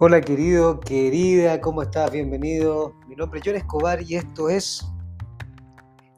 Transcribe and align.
Hola 0.00 0.20
querido, 0.20 0.78
querida, 0.78 1.60
¿cómo 1.60 1.82
estás? 1.82 2.12
Bienvenido. 2.12 2.94
Mi 3.08 3.16
nombre 3.16 3.40
es 3.40 3.44
John 3.44 3.56
Escobar 3.56 4.00
y 4.00 4.14
esto 4.14 4.48
es 4.48 4.86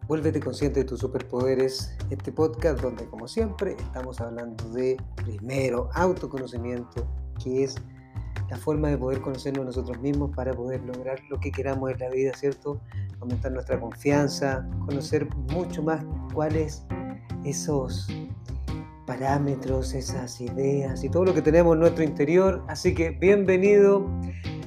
Vuélvete 0.07 0.39
consciente 0.39 0.81
de 0.81 0.85
tus 0.85 1.01
superpoderes, 1.01 1.97
este 2.11 2.31
podcast 2.31 2.83
donde 2.83 3.07
como 3.07 3.27
siempre 3.27 3.77
estamos 3.79 4.21
hablando 4.21 4.69
de 4.73 4.99
primero 5.17 5.89
autoconocimiento, 5.95 7.09
que 7.43 7.65
es 7.65 7.77
la 8.51 8.59
forma 8.59 8.89
de 8.89 8.99
poder 8.99 9.23
conocernos 9.23 9.65
nosotros 9.65 9.99
mismos 9.99 10.31
para 10.37 10.53
poder 10.53 10.83
lograr 10.83 11.19
lo 11.31 11.41
que 11.41 11.51
queramos 11.51 11.91
en 11.91 12.01
la 12.01 12.11
vida, 12.11 12.33
¿cierto? 12.35 12.83
Aumentar 13.21 13.51
nuestra 13.53 13.81
confianza, 13.81 14.69
conocer 14.85 15.27
mucho 15.55 15.83
más 15.83 16.05
cuáles 16.35 16.85
esos 17.45 18.09
parámetros, 19.11 19.93
esas 19.93 20.41
ideas 20.41 21.03
y 21.03 21.09
todo 21.09 21.25
lo 21.25 21.35
que 21.35 21.43
tenemos 21.43 21.75
en 21.75 21.81
nuestro 21.81 22.05
interior. 22.05 22.63
Así 22.69 22.95
que 22.95 23.11
bienvenido 23.11 24.09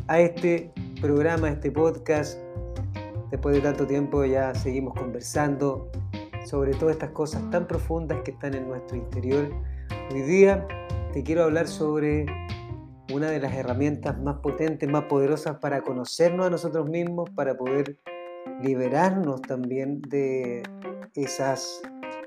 a 0.08 0.20
este 0.20 0.70
programa, 1.00 1.48
a 1.48 1.52
este 1.52 1.72
podcast. 1.72 2.38
Después 3.32 3.56
de 3.56 3.62
tanto 3.62 3.88
tiempo 3.88 4.26
ya 4.26 4.54
seguimos 4.54 4.96
conversando 4.96 5.90
sobre 6.46 6.74
todas 6.74 6.96
estas 6.96 7.12
cosas 7.12 7.50
tan 7.52 7.70
profundas 7.70 8.20
que 8.26 8.32
están 8.32 8.54
en 8.54 8.68
nuestro 8.68 8.98
interior. 8.98 9.50
Hoy 10.12 10.22
día 10.24 10.68
te 11.14 11.24
quiero 11.24 11.44
hablar 11.44 11.70
sobre 11.70 12.26
una 13.14 13.30
de 13.30 13.40
las 13.40 13.54
herramientas 13.54 14.20
más 14.20 14.40
potentes, 14.40 14.90
más 14.90 15.06
poderosas 15.06 15.60
para 15.60 15.84
conocernos 15.84 16.48
a 16.48 16.50
nosotros 16.50 16.90
mismos, 16.90 17.30
para 17.30 17.56
poder 17.56 17.98
liberarnos 18.62 19.42
también 19.42 20.02
de 20.02 20.64
esas 21.16 21.82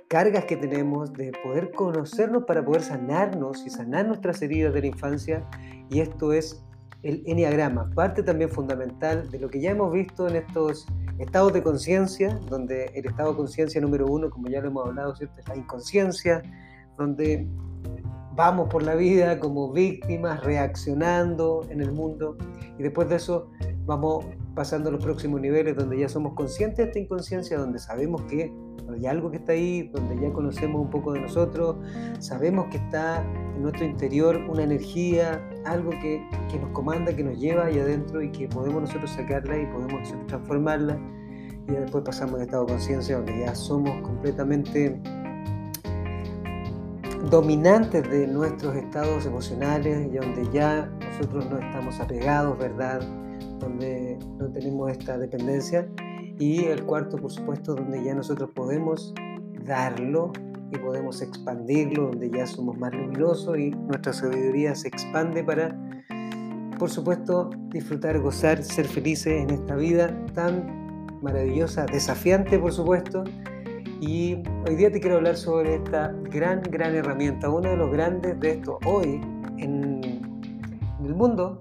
cargas 0.09 0.45
que 0.45 0.56
tenemos 0.56 1.12
de 1.12 1.33
poder 1.42 1.73
conocernos 1.73 2.45
para 2.45 2.64
poder 2.64 2.83
sanarnos 2.83 3.66
y 3.66 3.70
sanar 3.70 4.06
nuestras 4.06 4.41
heridas 4.42 4.73
de 4.74 4.80
la 4.83 4.87
infancia. 4.87 5.44
Y 5.91 6.00
esto 6.00 6.33
es 6.33 6.64
el 7.03 7.22
enneagrama, 7.27 7.91
parte 7.94 8.22
también 8.22 8.50
fundamental 8.50 9.30
de 9.30 9.39
lo 9.39 9.48
que 9.48 9.61
ya 9.61 9.70
hemos 9.70 9.92
visto 9.92 10.28
en 10.28 10.36
estos 10.36 10.86
estados 11.19 11.53
de 11.53 11.62
conciencia, 11.62 12.39
donde 12.48 12.86
el 12.95 13.06
estado 13.06 13.30
de 13.30 13.36
conciencia 13.36 13.80
número 13.80 14.06
uno, 14.06 14.30
como 14.30 14.48
ya 14.48 14.61
lo 14.61 14.69
hemos 14.69 14.89
hablado, 14.89 15.14
¿cierto? 15.14 15.39
es 15.39 15.48
la 15.48 15.56
inconsciencia, 15.56 16.42
donde 16.97 17.48
vamos 18.34 18.69
por 18.69 18.83
la 18.83 18.95
vida 18.95 19.39
como 19.39 19.73
víctimas, 19.73 20.42
reaccionando 20.42 21.64
en 21.70 21.80
el 21.80 21.92
mundo, 21.92 22.36
y 22.78 22.83
después 22.83 23.08
de 23.08 23.17
eso 23.17 23.50
vamos 23.84 24.27
pasando 24.55 24.89
a 24.89 24.92
los 24.92 25.05
próximos 25.05 25.41
niveles 25.41 25.77
donde 25.77 25.98
ya 25.98 26.08
somos 26.08 26.34
conscientes 26.34 26.78
de 26.78 26.84
esta 26.84 26.98
inconsciencia, 26.98 27.58
donde 27.58 27.78
sabemos 27.78 28.23
que 28.23 28.52
hay 28.95 29.06
algo 29.06 29.31
que 29.31 29.39
está 29.39 29.53
ahí, 29.53 29.89
donde 29.92 30.20
ya 30.20 30.33
conocemos 30.33 30.81
un 30.81 30.91
poco 30.91 31.12
de 31.12 31.20
nosotros, 31.20 31.77
sabemos 32.19 32.67
que 32.70 32.79
está 32.79 33.23
en 33.23 33.62
nuestro 33.62 33.84
interior 33.84 34.37
una 34.48 34.62
energía, 34.62 35.42
algo 35.65 35.91
que, 35.91 36.27
que 36.51 36.59
nos 36.59 36.70
comanda, 36.70 37.14
que 37.14 37.25
nos 37.25 37.39
lleva 37.39 37.67
ahí 37.67 37.79
adentro 37.79 38.23
y 38.23 38.31
que 38.31 38.48
podemos 38.48 38.83
nosotros 38.83 39.11
sacarla 39.11 39.59
y 39.59 39.67
podemos 39.67 40.14
transformarla. 40.27 40.98
Y 41.69 41.73
después 41.73 42.05
pasamos 42.05 42.39
de 42.39 42.45
estado 42.45 42.64
de 42.64 42.73
conciencia 42.75 43.17
donde 43.17 43.41
ya 43.41 43.55
somos 43.55 44.01
completamente 44.03 45.01
dominantes 47.29 48.09
de 48.09 48.29
nuestros 48.29 48.77
estados 48.77 49.27
emocionales 49.27 50.07
y 50.07 50.17
donde 50.17 50.48
ya 50.53 50.87
nosotros 51.01 51.51
no 51.51 51.59
estamos 51.59 51.98
apegados, 51.98 52.57
¿verdad? 52.57 53.01
Donde 53.59 54.17
no 54.39 54.47
tenemos 54.48 54.92
esta 54.92 55.19
dependencia 55.19 55.89
y 56.39 56.65
el 56.65 56.84
cuarto, 56.84 57.17
por 57.17 57.31
supuesto, 57.31 57.75
donde 57.75 58.05
ya 58.05 58.15
nosotros 58.15 58.51
podemos 58.55 59.15
darlo 59.65 60.33
y 60.73 60.79
podemos 60.79 61.23
expandirlo, 61.23 62.09
donde 62.09 62.31
ya 62.31 62.47
somos 62.47 62.77
más 62.79 62.92
luminosos 62.95 63.59
y 63.59 63.70
nuestra 63.70 64.12
sabiduría 64.12 64.75
se 64.75 64.89
expande 64.89 65.42
para, 65.45 65.77
por 66.79 66.91
supuesto, 66.91 67.51
disfrutar, 67.70 68.19
gozar, 68.20 68.62
ser 68.62 68.87
felices 68.87 69.42
en 69.42 69.51
esta 69.51 69.77
vida 69.77 70.14
tan 70.35 70.86
maravillosa, 71.23 71.86
desafiante, 71.86 72.58
por 72.58 72.73
supuesto. 72.73 73.25
Y 74.01 74.42
hoy 74.69 74.77
día 74.77 74.91
te 74.92 75.01
quiero 75.01 75.17
hablar 75.17 75.36
sobre 75.36 75.77
esta 75.77 76.14
gran, 76.30 76.63
gran 76.63 76.95
herramienta, 76.95 77.48
uno 77.48 77.70
de 77.70 77.77
los 77.77 77.91
grandes 77.91 78.39
de 78.41 78.51
esto 78.51 78.79
hoy 78.85 79.20
en, 79.58 80.01
el 81.02 81.14
mundo 81.14 81.61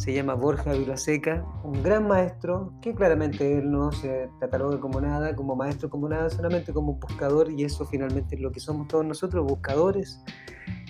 se 0.00 0.14
llama 0.14 0.32
Borja 0.32 0.72
Vilaseca, 0.72 1.44
un 1.62 1.82
gran 1.82 2.08
maestro 2.08 2.72
que 2.80 2.94
claramente 2.94 3.58
él 3.58 3.70
no 3.70 3.92
se 3.92 4.30
cataloga 4.40 4.80
como 4.80 4.98
nada, 4.98 5.36
como 5.36 5.54
maestro, 5.54 5.90
como 5.90 6.08
nada, 6.08 6.30
solamente 6.30 6.72
como 6.72 6.94
buscador 6.94 7.52
y 7.52 7.64
eso 7.64 7.84
finalmente 7.84 8.36
es 8.36 8.40
lo 8.40 8.50
que 8.50 8.60
somos 8.60 8.88
todos 8.88 9.04
nosotros, 9.04 9.46
buscadores, 9.46 10.24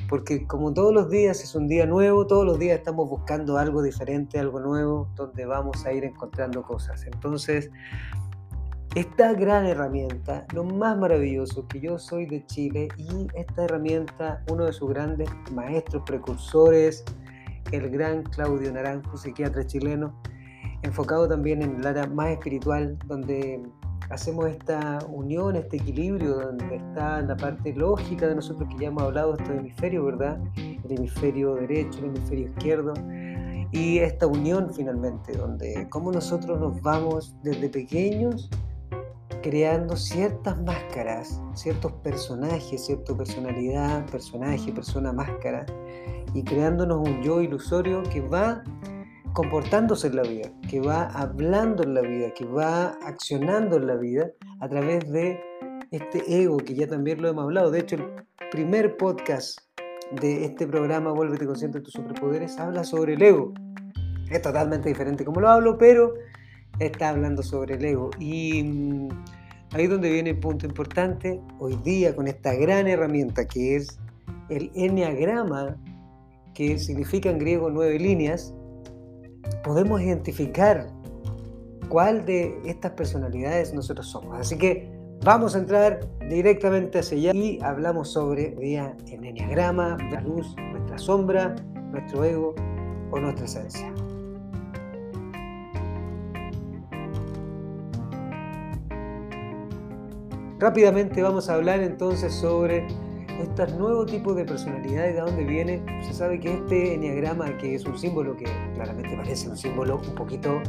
porque 0.08 0.46
como 0.46 0.72
todos 0.72 0.94
los 0.94 1.10
días 1.10 1.42
es 1.42 1.56
un 1.56 1.66
día 1.66 1.86
nuevo, 1.86 2.24
todos 2.28 2.46
los 2.46 2.60
días 2.60 2.78
estamos 2.78 3.10
buscando 3.10 3.58
algo 3.58 3.82
diferente, 3.82 4.38
algo 4.38 4.60
nuevo, 4.60 5.08
donde 5.16 5.44
vamos 5.44 5.84
a 5.84 5.92
ir 5.92 6.04
encontrando 6.04 6.62
cosas. 6.62 7.04
Entonces, 7.04 7.68
esta 8.94 9.32
gran 9.32 9.66
herramienta, 9.66 10.46
lo 10.54 10.62
más 10.62 10.96
maravilloso 10.96 11.66
que 11.66 11.80
yo 11.80 11.98
soy 11.98 12.26
de 12.26 12.46
Chile 12.46 12.86
y 12.96 13.26
esta 13.34 13.64
herramienta, 13.64 14.44
uno 14.48 14.66
de 14.66 14.72
sus 14.72 14.88
grandes 14.88 15.28
maestros, 15.52 16.04
precursores, 16.06 17.04
el 17.72 17.90
gran 17.90 18.22
Claudio 18.24 18.72
Naranjo, 18.72 19.16
psiquiatra 19.16 19.66
chileno, 19.66 20.14
enfocado 20.82 21.28
también 21.28 21.62
en 21.62 21.76
el 21.76 21.86
área 21.86 22.06
más 22.06 22.30
espiritual, 22.30 22.98
donde 23.06 23.62
hacemos 24.10 24.48
esta 24.48 24.98
unión, 25.08 25.56
este 25.56 25.76
equilibrio, 25.76 26.36
donde 26.36 26.76
está 26.76 27.20
la 27.22 27.36
parte 27.36 27.72
lógica 27.74 28.26
de 28.26 28.34
nosotros 28.34 28.68
que 28.70 28.82
ya 28.82 28.88
hemos 28.88 29.04
hablado, 29.04 29.36
este 29.36 29.56
hemisferio, 29.56 30.04
¿verdad? 30.04 30.40
El 30.56 30.98
hemisferio 30.98 31.54
derecho, 31.54 32.00
el 32.00 32.06
hemisferio 32.06 32.48
izquierdo, 32.48 32.94
y 33.72 33.98
esta 33.98 34.26
unión 34.26 34.72
finalmente, 34.74 35.36
donde 35.36 35.88
como 35.90 36.10
nosotros 36.10 36.58
nos 36.58 36.82
vamos 36.82 37.36
desde 37.42 37.68
pequeños 37.68 38.50
creando 39.42 39.96
ciertas 39.96 40.60
máscaras, 40.62 41.40
ciertos 41.54 41.92
personajes, 42.02 42.84
cierta 42.84 43.16
personalidad, 43.16 44.06
personaje, 44.10 44.72
persona, 44.72 45.12
máscara, 45.12 45.66
y 46.34 46.42
creándonos 46.44 47.08
un 47.08 47.22
yo 47.22 47.40
ilusorio 47.40 48.02
que 48.04 48.20
va 48.20 48.62
comportándose 49.32 50.08
en 50.08 50.16
la 50.16 50.22
vida, 50.22 50.50
que 50.68 50.80
va 50.80 51.06
hablando 51.08 51.82
en 51.82 51.94
la 51.94 52.02
vida, 52.02 52.32
que 52.34 52.44
va 52.44 52.98
accionando 53.04 53.76
en 53.76 53.86
la 53.86 53.96
vida 53.96 54.30
a 54.60 54.68
través 54.68 55.10
de 55.10 55.40
este 55.90 56.42
ego 56.42 56.58
que 56.58 56.74
ya 56.74 56.86
también 56.86 57.20
lo 57.20 57.28
hemos 57.28 57.44
hablado. 57.44 57.70
De 57.70 57.80
hecho, 57.80 57.96
el 57.96 58.48
primer 58.50 58.96
podcast 58.96 59.58
de 60.20 60.44
este 60.44 60.66
programa, 60.66 61.12
Vuélvete 61.12 61.46
consciente 61.46 61.78
de 61.78 61.84
tus 61.84 61.94
superpoderes, 61.94 62.58
habla 62.58 62.84
sobre 62.84 63.14
el 63.14 63.22
ego. 63.22 63.54
Es 64.30 64.42
totalmente 64.42 64.88
diferente 64.88 65.24
como 65.24 65.40
lo 65.40 65.48
hablo, 65.48 65.78
pero 65.78 66.14
está 66.80 67.10
hablando 67.10 67.42
sobre 67.42 67.74
el 67.74 67.84
ego. 67.84 68.10
Y 68.18 68.62
mm, 68.62 69.08
ahí 69.72 69.84
es 69.84 69.90
donde 69.90 70.10
viene 70.10 70.30
el 70.30 70.38
punto 70.38 70.66
importante, 70.66 71.40
hoy 71.58 71.76
día 71.84 72.16
con 72.16 72.26
esta 72.26 72.54
gran 72.54 72.88
herramienta 72.88 73.46
que 73.46 73.76
es 73.76 73.98
el 74.48 74.70
enneagrama 74.74 75.76
que 76.54 76.78
significa 76.78 77.30
en 77.30 77.38
griego 77.38 77.70
nueve 77.70 77.98
líneas, 77.98 78.52
podemos 79.62 80.00
identificar 80.00 80.88
cuál 81.88 82.24
de 82.24 82.58
estas 82.64 82.92
personalidades 82.92 83.72
nosotros 83.72 84.08
somos. 84.08 84.38
Así 84.38 84.58
que 84.58 84.90
vamos 85.24 85.54
a 85.54 85.58
entrar 85.58 86.00
directamente 86.28 86.98
hacia 86.98 87.18
allá 87.18 87.32
y 87.34 87.58
hablamos 87.62 88.12
sobre 88.12 88.50
día 88.56 88.96
el 89.08 89.24
enneagrama, 89.24 89.96
la 90.10 90.20
luz, 90.20 90.54
nuestra 90.72 90.98
sombra, 90.98 91.54
nuestro 91.92 92.24
ego 92.24 92.54
o 93.10 93.20
nuestra 93.20 93.44
esencia. 93.44 93.92
Rápidamente 100.60 101.22
vamos 101.22 101.48
a 101.48 101.54
hablar 101.54 101.80
entonces 101.80 102.34
sobre 102.34 102.86
estos 103.40 103.72
nuevos 103.78 104.10
tipos 104.10 104.36
de 104.36 104.44
personalidades, 104.44 105.14
¿de 105.14 105.20
dónde 105.22 105.44
viene? 105.44 105.82
Se 106.02 106.12
sabe 106.12 106.38
que 106.38 106.52
este 106.52 106.96
enneagrama, 106.96 107.56
que 107.56 107.76
es 107.76 107.86
un 107.86 107.96
símbolo 107.98 108.36
que 108.36 108.44
claramente 108.74 109.16
parece 109.16 109.48
un 109.48 109.56
símbolo 109.56 109.96
un 110.06 110.14
poquito 110.14 110.60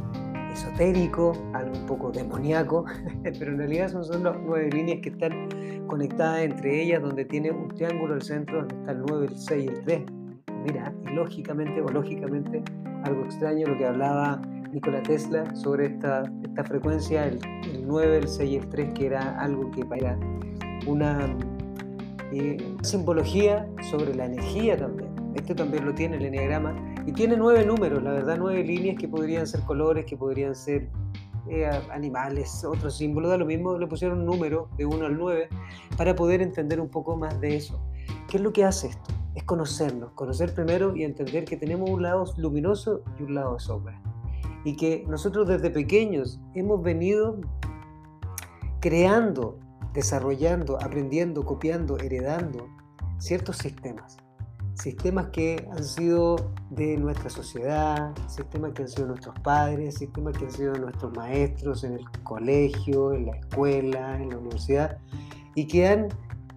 esotérico, 0.54 1.34
algo 1.54 1.78
un 1.78 1.86
poco 1.88 2.10
demoníaco, 2.10 2.86
pero 3.38 3.52
en 3.52 3.58
realidad 3.58 3.90
son 3.92 4.06
solo 4.06 4.34
nueve 4.46 4.70
líneas 4.72 5.00
que 5.02 5.10
están 5.10 5.50
conectadas 5.88 6.44
entre 6.44 6.84
ellas, 6.84 7.02
donde 7.02 7.26
tiene 7.26 7.52
un 7.52 7.68
triángulo 7.68 8.14
al 8.14 8.22
centro, 8.22 8.60
donde 8.60 8.76
está 8.76 8.92
el 8.94 9.02
9, 9.06 9.28
el 9.30 9.38
6 9.38 9.66
y 9.66 9.68
el 9.68 9.84
3. 9.84 10.02
Mira, 10.64 10.94
y 11.06 11.10
lógicamente 11.14 11.82
o 11.82 11.90
lógicamente, 11.90 12.64
algo 13.04 13.24
extraño 13.26 13.68
lo 13.68 13.78
que 13.78 13.86
hablaba 13.86 14.42
Nikola 14.72 15.04
Tesla 15.04 15.56
sobre 15.56 15.88
esta, 15.88 16.24
esta 16.44 16.64
frecuencia, 16.64 17.28
el, 17.28 17.40
el 17.74 17.86
9, 17.86 18.18
el 18.18 18.28
6 18.28 18.52
y 18.52 18.56
el 18.56 18.70
3, 18.70 18.94
que 18.94 19.06
era 19.08 19.40
algo 19.40 19.70
que 19.72 19.86
para 19.86 20.18
una 20.88 21.36
simbología 22.82 23.68
sobre 23.90 24.16
la 24.16 24.26
energía 24.26 24.78
también. 24.78 25.12
Este 25.36 25.56
también 25.56 25.86
lo 25.86 25.94
tiene 25.94 26.18
el 26.18 26.26
enneagrama 26.26 26.76
y 27.06 27.12
tiene 27.14 27.38
nueve 27.38 27.66
números, 27.66 28.04
la 28.04 28.12
verdad, 28.12 28.36
nueve 28.38 28.64
líneas 28.64 28.98
que 28.98 29.08
podrían 29.08 29.48
ser 29.48 29.62
colores, 29.62 30.06
que 30.06 30.18
podrían 30.18 30.56
ser 30.56 30.90
eh, 31.50 31.70
animales, 31.92 32.64
otros 32.64 32.98
símbolos, 32.98 33.32
da 33.32 33.38
lo 33.38 33.46
mismo, 33.46 33.78
le 33.78 33.88
pusieron 33.88 34.28
un 34.28 34.40
de 34.78 34.86
1 34.86 35.06
al 35.06 35.18
9 35.18 35.50
para 35.98 36.16
poder 36.16 36.42
entender 36.42 36.80
un 36.80 36.90
poco 36.90 37.16
más 37.18 37.40
de 37.40 37.58
eso. 37.58 37.82
¿Qué 38.30 38.38
es 38.38 38.44
lo 38.44 38.54
que 38.54 38.64
hace 38.64 38.88
esto? 38.88 39.21
Es 39.36 39.44
conocernos, 39.44 40.12
conocer 40.14 40.54
primero 40.54 40.96
y 40.96 41.04
entender 41.04 41.46
que 41.46 41.58
tenemos 41.58 41.90
un 41.90 42.02
lado 42.02 42.26
luminoso 42.38 43.04
y 43.20 43.24
un 43.24 43.36
lado 43.36 43.54
de 43.54 43.60
sombra. 43.60 44.02
Y 44.64 44.76
que 44.76 45.06
nosotros 45.08 45.48
desde 45.48 45.70
pequeños 45.70 46.40
hemos 46.54 46.82
venido 46.84 47.40
creando, 48.80 49.58
desarrollando, 49.94 50.78
aprendiendo, 50.82 51.46
copiando, 51.46 51.98
heredando 51.98 52.68
ciertos 53.20 53.58
sistemas. 53.58 54.18
Sistemas 54.74 55.28
que 55.28 55.68
han 55.72 55.84
sido 55.84 56.52
de 56.70 56.98
nuestra 56.98 57.30
sociedad, 57.30 58.14
sistemas 58.28 58.74
que 58.74 58.84
han 58.84 58.88
sido 58.88 59.08
nuestros 59.08 59.38
padres, 59.42 59.96
sistemas 59.96 60.38
que 60.38 60.46
han 60.46 60.52
sido 60.52 60.74
nuestros 60.76 61.16
maestros 61.16 61.84
en 61.84 61.94
el 61.94 62.06
colegio, 62.24 63.14
en 63.14 63.28
la 63.28 63.38
escuela, 63.38 64.16
en 64.20 64.30
la 64.30 64.38
universidad, 64.38 64.98
y 65.56 65.68
que 65.68 65.88
han 65.88 66.08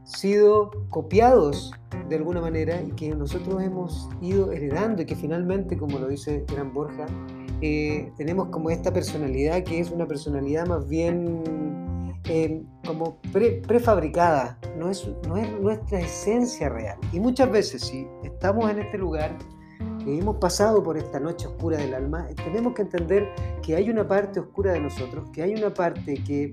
sido 0.04 0.70
copiados 0.90 1.72
de 2.08 2.16
alguna 2.16 2.40
manera 2.40 2.80
y 2.82 2.92
que 2.92 3.14
nosotros 3.14 3.62
hemos 3.62 4.08
ido 4.20 4.52
heredando 4.52 5.02
y 5.02 5.06
que 5.06 5.16
finalmente, 5.16 5.76
como 5.76 5.98
lo 5.98 6.08
dice 6.08 6.44
Gran 6.48 6.72
Borja, 6.72 7.06
eh, 7.60 8.12
tenemos 8.16 8.48
como 8.48 8.70
esta 8.70 8.92
personalidad 8.92 9.62
que 9.62 9.80
es 9.80 9.90
una 9.90 10.06
personalidad 10.06 10.66
más 10.66 10.86
bien 10.88 11.42
eh, 12.24 12.62
como 12.86 13.18
prefabricada, 13.32 14.58
no 14.78 14.90
es, 14.90 15.08
no 15.26 15.36
es 15.36 15.50
nuestra 15.60 16.00
esencia 16.00 16.68
real. 16.68 16.98
Y 17.12 17.20
muchas 17.20 17.50
veces 17.50 17.82
si 17.82 18.06
estamos 18.22 18.70
en 18.70 18.80
este 18.80 18.98
lugar, 18.98 19.36
que 20.04 20.18
hemos 20.18 20.36
pasado 20.36 20.82
por 20.82 20.98
esta 20.98 21.18
noche 21.18 21.46
oscura 21.46 21.78
del 21.78 21.94
alma, 21.94 22.28
tenemos 22.36 22.74
que 22.74 22.82
entender 22.82 23.28
que 23.62 23.76
hay 23.76 23.88
una 23.90 24.06
parte 24.06 24.40
oscura 24.40 24.72
de 24.72 24.80
nosotros, 24.80 25.30
que 25.32 25.42
hay 25.42 25.54
una 25.54 25.72
parte 25.72 26.14
que, 26.24 26.52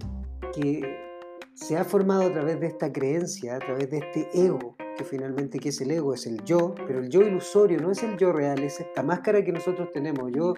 que 0.53 1.10
se 1.53 1.77
ha 1.77 1.83
formado 1.83 2.23
a 2.23 2.31
través 2.31 2.59
de 2.59 2.67
esta 2.67 2.91
creencia, 2.91 3.55
a 3.55 3.59
través 3.59 3.89
de 3.89 3.99
este 3.99 4.27
ego, 4.33 4.75
que 4.97 5.03
finalmente 5.03 5.59
¿qué 5.59 5.69
es 5.69 5.81
el 5.81 5.91
ego? 5.91 6.13
Es 6.13 6.25
el 6.25 6.43
yo, 6.43 6.73
pero 6.87 6.99
el 6.99 7.09
yo 7.09 7.21
ilusorio 7.21 7.79
no 7.79 7.91
es 7.91 8.03
el 8.03 8.17
yo 8.17 8.31
real, 8.31 8.59
es 8.59 8.79
esta 8.79 9.03
máscara 9.03 9.43
que 9.43 9.51
nosotros 9.51 9.89
tenemos. 9.91 10.31
Yo, 10.31 10.53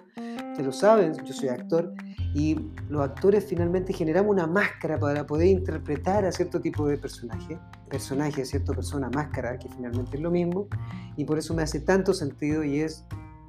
te 0.56 0.62
lo 0.62 0.72
saben, 0.72 1.14
yo 1.24 1.32
soy 1.32 1.48
actor 1.48 1.92
y 2.34 2.56
los 2.88 3.02
actores 3.02 3.44
finalmente 3.44 3.92
generamos 3.92 4.32
una 4.32 4.46
máscara 4.46 4.98
para 4.98 5.26
poder 5.26 5.48
interpretar 5.48 6.24
a 6.24 6.32
cierto 6.32 6.60
tipo 6.60 6.86
de 6.86 6.98
personaje, 6.98 7.58
personaje, 7.88 8.44
cierto 8.44 8.72
persona, 8.72 9.10
máscara, 9.10 9.58
que 9.58 9.68
finalmente 9.68 10.16
es 10.16 10.22
lo 10.22 10.30
mismo, 10.30 10.68
y 11.16 11.24
por 11.24 11.38
eso 11.38 11.54
me 11.54 11.62
hace 11.62 11.80
tanto 11.80 12.12
sentido 12.12 12.64
y 12.64 12.80
es 12.80 13.04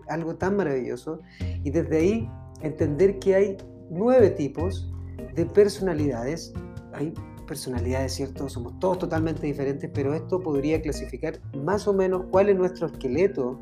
algo 0.07 0.36
tan 0.36 0.56
maravilloso. 0.56 1.19
Y 1.63 1.71
desde 1.71 1.97
ahí 1.97 2.30
entender 2.62 3.19
que 3.19 3.36
hay 3.36 3.57
nueve 3.89 4.30
tipos 4.31 4.92
de 5.36 5.45
personalidades. 5.45 6.53
Hay 6.94 7.13
personalidades, 7.45 8.13
¿cierto? 8.13 8.50
Somos 8.50 8.80
todos 8.80 9.00
totalmente 9.00 9.45
diferentes, 9.45 9.89
pero 9.94 10.13
esto 10.13 10.42
podría 10.42 10.81
clasificar 10.81 11.39
más 11.63 11.88
o 11.88 11.94
menos 11.94 12.25
cuál 12.31 12.50
es 12.50 12.57
nuestro 12.57 12.88
esqueleto 12.88 13.59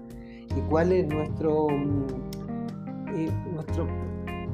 y 0.56 0.62
cuál 0.70 0.92
es 0.92 1.08
nuestro, 1.08 1.68
mm, 1.70 3.54
nuestro 3.54 3.88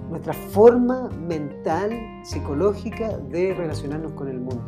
nuestra 0.09 0.33
forma 0.33 1.09
mental, 1.09 1.91
psicológica 2.23 3.17
de 3.29 3.53
relacionarnos 3.53 4.11
con 4.13 4.27
el 4.27 4.39
mundo. 4.39 4.65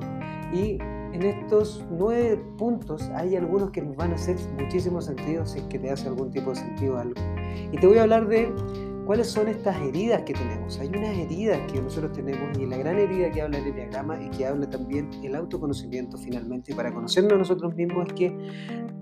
Y 0.53 0.77
en 1.13 1.23
estos 1.23 1.83
nueve 1.89 2.41
puntos 2.57 3.09
hay 3.15 3.35
algunos 3.35 3.71
que 3.71 3.81
nos 3.81 3.95
van 3.95 4.11
a 4.11 4.15
hacer 4.15 4.37
muchísimo 4.59 5.01
sentido 5.01 5.45
si 5.45 5.59
es 5.59 5.65
que 5.65 5.79
te 5.79 5.89
hace 5.89 6.07
algún 6.07 6.31
tipo 6.31 6.51
de 6.51 6.57
sentido 6.57 6.97
algo. 6.97 7.15
Y 7.71 7.77
te 7.77 7.87
voy 7.87 7.97
a 7.97 8.03
hablar 8.03 8.27
de 8.27 8.53
¿Cuáles 9.05 9.27
son 9.27 9.47
estas 9.47 9.75
heridas 9.81 10.21
que 10.23 10.33
tenemos? 10.33 10.79
Hay 10.79 10.87
unas 10.87 11.17
heridas 11.17 11.59
que 11.71 11.81
nosotros 11.81 12.11
tenemos 12.13 12.57
y 12.57 12.67
la 12.67 12.77
gran 12.77 12.97
herida 12.97 13.31
que 13.31 13.41
habla 13.41 13.57
el 13.57 13.67
Enneagrama 13.67 14.21
y 14.21 14.29
que 14.29 14.45
habla 14.45 14.69
también 14.69 15.09
el 15.23 15.35
autoconocimiento 15.35 16.17
finalmente 16.17 16.75
para 16.75 16.93
conocernos 16.93 17.33
a 17.33 17.37
nosotros 17.37 17.75
mismos 17.75 18.07
es 18.07 18.13
que 18.13 18.37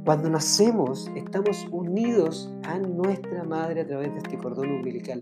cuando 0.05 0.29
nacemos 0.29 1.11
estamos 1.15 1.67
unidos 1.71 2.51
a 2.63 2.79
nuestra 2.79 3.43
madre 3.43 3.81
a 3.81 3.87
través 3.87 4.11
de 4.13 4.19
este 4.19 4.37
cordón 4.37 4.71
umbilical. 4.71 5.19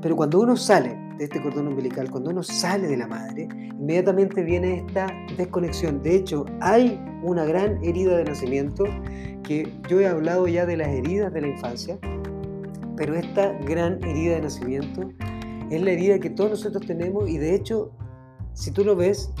Pero 0.00 0.16
cuando 0.16 0.40
uno 0.40 0.56
sale 0.56 0.96
de 1.18 1.24
este 1.24 1.42
cordón 1.42 1.68
umbilical, 1.68 2.10
cuando 2.10 2.30
uno 2.30 2.42
sale 2.42 2.88
de 2.88 2.96
la 2.96 3.06
madre, 3.06 3.46
inmediatamente 3.78 4.42
viene 4.42 4.84
esta 4.86 5.06
desconexión. 5.36 6.02
De 6.02 6.16
hecho, 6.16 6.46
hay 6.60 6.98
una 7.22 7.44
gran 7.44 7.84
herida 7.84 8.16
de 8.16 8.24
nacimiento 8.24 8.84
que 9.42 9.70
yo 9.88 10.00
he 10.00 10.06
hablado 10.06 10.48
ya 10.48 10.64
de 10.64 10.78
las 10.78 10.88
heridas 10.88 11.32
de 11.32 11.40
la 11.42 11.48
infancia 11.48 11.98
pero 12.98 13.14
esta 13.14 13.52
gran 13.60 14.02
herida 14.02 14.34
de 14.34 14.40
nacimiento 14.42 15.08
es 15.70 15.80
la 15.80 15.92
herida 15.92 16.18
que 16.18 16.30
todos 16.30 16.50
nosotros 16.50 16.84
tenemos 16.84 17.30
y 17.30 17.38
de 17.38 17.54
hecho, 17.54 17.92
si 18.54 18.72
tú 18.72 18.84
lo 18.84 18.96
ves, 18.96 19.32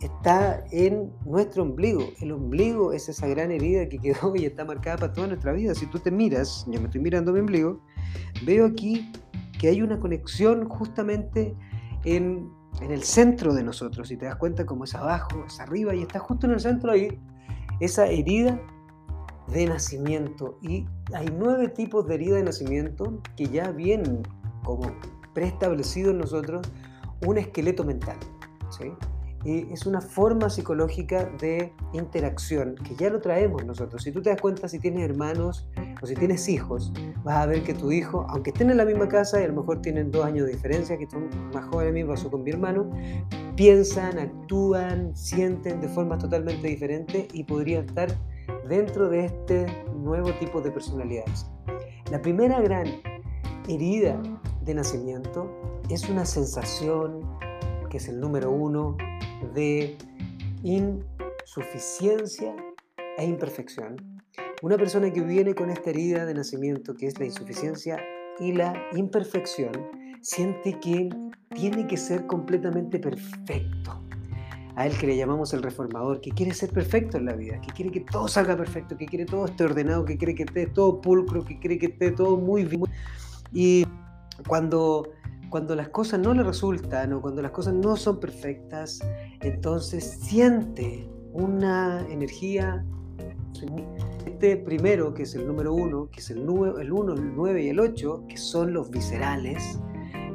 está 0.00 0.62
en 0.70 1.10
nuestro 1.24 1.62
ombligo. 1.62 2.02
El 2.20 2.32
ombligo 2.32 2.92
es 2.92 3.08
esa 3.08 3.26
gran 3.26 3.50
herida 3.50 3.88
que 3.88 3.98
quedó 3.98 4.36
y 4.36 4.44
está 4.44 4.66
marcada 4.66 4.98
para 4.98 5.12
toda 5.14 5.28
nuestra 5.28 5.52
vida. 5.52 5.74
Si 5.74 5.86
tú 5.86 5.98
te 5.98 6.10
miras, 6.10 6.66
yo 6.68 6.78
me 6.78 6.86
estoy 6.86 7.00
mirando 7.00 7.32
mi 7.32 7.40
ombligo, 7.40 7.80
veo 8.44 8.66
aquí 8.66 9.10
que 9.58 9.68
hay 9.68 9.80
una 9.80 9.98
conexión 9.98 10.68
justamente 10.68 11.54
en, 12.04 12.50
en 12.82 12.90
el 12.90 13.02
centro 13.02 13.54
de 13.54 13.62
nosotros. 13.62 14.08
Si 14.08 14.18
te 14.18 14.26
das 14.26 14.36
cuenta, 14.36 14.66
como 14.66 14.84
es 14.84 14.94
abajo, 14.94 15.44
es 15.46 15.58
arriba 15.58 15.94
y 15.94 16.02
está 16.02 16.18
justo 16.18 16.46
en 16.46 16.52
el 16.52 16.60
centro 16.60 16.92
ahí, 16.92 17.18
esa 17.80 18.06
herida 18.08 18.60
de 19.52 19.66
nacimiento. 19.66 20.58
Y 20.62 20.86
hay 21.14 21.28
nueve 21.36 21.68
tipos 21.68 22.06
de 22.06 22.14
herida 22.14 22.36
de 22.36 22.44
nacimiento 22.44 23.20
que 23.36 23.46
ya 23.46 23.70
vienen 23.70 24.22
como 24.64 24.92
preestablecido 25.34 26.10
en 26.10 26.18
nosotros 26.18 26.66
un 27.26 27.38
esqueleto 27.38 27.84
mental. 27.84 28.16
¿sí? 28.70 28.92
Y 29.44 29.72
es 29.72 29.86
una 29.86 30.02
forma 30.02 30.50
psicológica 30.50 31.24
de 31.40 31.72
interacción 31.94 32.74
que 32.74 32.94
ya 32.94 33.08
lo 33.08 33.20
traemos 33.20 33.64
nosotros. 33.64 34.02
Si 34.02 34.12
tú 34.12 34.20
te 34.20 34.30
das 34.30 34.40
cuenta, 34.40 34.68
si 34.68 34.78
tienes 34.78 35.02
hermanos 35.02 35.66
o 36.02 36.06
si 36.06 36.14
tienes 36.14 36.46
hijos, 36.48 36.92
vas 37.24 37.36
a 37.36 37.46
ver 37.46 37.62
que 37.62 37.72
tu 37.72 37.90
hijo, 37.90 38.26
aunque 38.28 38.50
estén 38.50 38.70
en 38.70 38.76
la 38.76 38.84
misma 38.84 39.08
casa 39.08 39.40
y 39.40 39.44
a 39.44 39.48
lo 39.48 39.54
mejor 39.54 39.80
tienen 39.80 40.10
dos 40.10 40.26
años 40.26 40.46
de 40.46 40.52
diferencia, 40.52 40.98
que 40.98 41.08
son 41.08 41.30
más 41.54 41.64
jóvenes 41.66 41.90
a 41.90 41.94
mí, 41.94 42.04
pasó 42.04 42.30
con 42.30 42.42
mi 42.42 42.50
hermano, 42.50 42.90
piensan, 43.56 44.18
actúan, 44.18 45.16
sienten 45.16 45.80
de 45.80 45.88
formas 45.88 46.18
totalmente 46.18 46.68
diferentes 46.68 47.26
y 47.32 47.44
podrían 47.44 47.86
estar 47.86 48.14
dentro 48.68 49.08
de 49.08 49.26
este 49.26 49.66
nuevo 49.94 50.32
tipo 50.34 50.60
de 50.60 50.70
personalidades. 50.70 51.46
La 52.10 52.20
primera 52.20 52.60
gran 52.60 52.86
herida 53.68 54.20
de 54.62 54.74
nacimiento 54.74 55.50
es 55.88 56.08
una 56.08 56.24
sensación, 56.24 57.20
que 57.88 57.98
es 57.98 58.08
el 58.08 58.20
número 58.20 58.50
uno, 58.50 58.96
de 59.54 59.96
insuficiencia 60.62 62.54
e 63.18 63.24
imperfección. 63.24 63.96
Una 64.62 64.76
persona 64.76 65.12
que 65.12 65.22
viene 65.22 65.54
con 65.54 65.70
esta 65.70 65.90
herida 65.90 66.26
de 66.26 66.34
nacimiento, 66.34 66.94
que 66.94 67.06
es 67.06 67.18
la 67.18 67.26
insuficiencia 67.26 67.98
y 68.38 68.52
la 68.52 68.74
imperfección, 68.92 69.72
siente 70.20 70.78
que 70.80 71.08
tiene 71.54 71.86
que 71.86 71.96
ser 71.96 72.26
completamente 72.26 72.98
perfecto 72.98 74.09
a 74.80 74.86
él 74.86 74.96
que 74.96 75.06
le 75.06 75.14
llamamos 75.14 75.52
el 75.52 75.62
reformador, 75.62 76.22
que 76.22 76.30
quiere 76.30 76.54
ser 76.54 76.70
perfecto 76.70 77.18
en 77.18 77.26
la 77.26 77.34
vida, 77.34 77.60
que 77.60 77.70
quiere 77.70 77.90
que 77.90 78.00
todo 78.00 78.26
salga 78.28 78.56
perfecto, 78.56 78.96
que 78.96 79.04
quiere 79.04 79.26
todo 79.26 79.44
esté 79.44 79.64
ordenado, 79.64 80.06
que 80.06 80.16
quiere 80.16 80.34
que 80.34 80.44
esté 80.44 80.66
todo 80.68 81.02
pulcro, 81.02 81.44
que 81.44 81.58
quiere 81.58 81.76
que 81.78 81.86
esté 81.86 82.12
todo 82.12 82.38
muy 82.38 82.64
bien. 82.64 82.84
Y 83.52 83.86
cuando, 84.48 85.10
cuando 85.50 85.76
las 85.76 85.90
cosas 85.90 86.20
no 86.20 86.32
le 86.32 86.42
resultan 86.42 87.12
o 87.12 87.20
cuando 87.20 87.42
las 87.42 87.50
cosas 87.50 87.74
no 87.74 87.94
son 87.94 88.20
perfectas, 88.20 89.00
entonces 89.42 90.02
siente 90.22 91.06
una 91.34 92.06
energía. 92.08 92.82
Este 94.24 94.56
primero, 94.56 95.12
que 95.12 95.24
es 95.24 95.34
el 95.34 95.46
número 95.46 95.74
uno, 95.74 96.08
que 96.10 96.20
es 96.20 96.30
el, 96.30 96.38
el 96.38 96.90
uno, 96.90 97.12
el 97.12 97.36
nueve 97.36 97.64
y 97.64 97.68
el 97.68 97.80
ocho, 97.80 98.24
que 98.30 98.38
son 98.38 98.72
los 98.72 98.88
viscerales, 98.88 99.78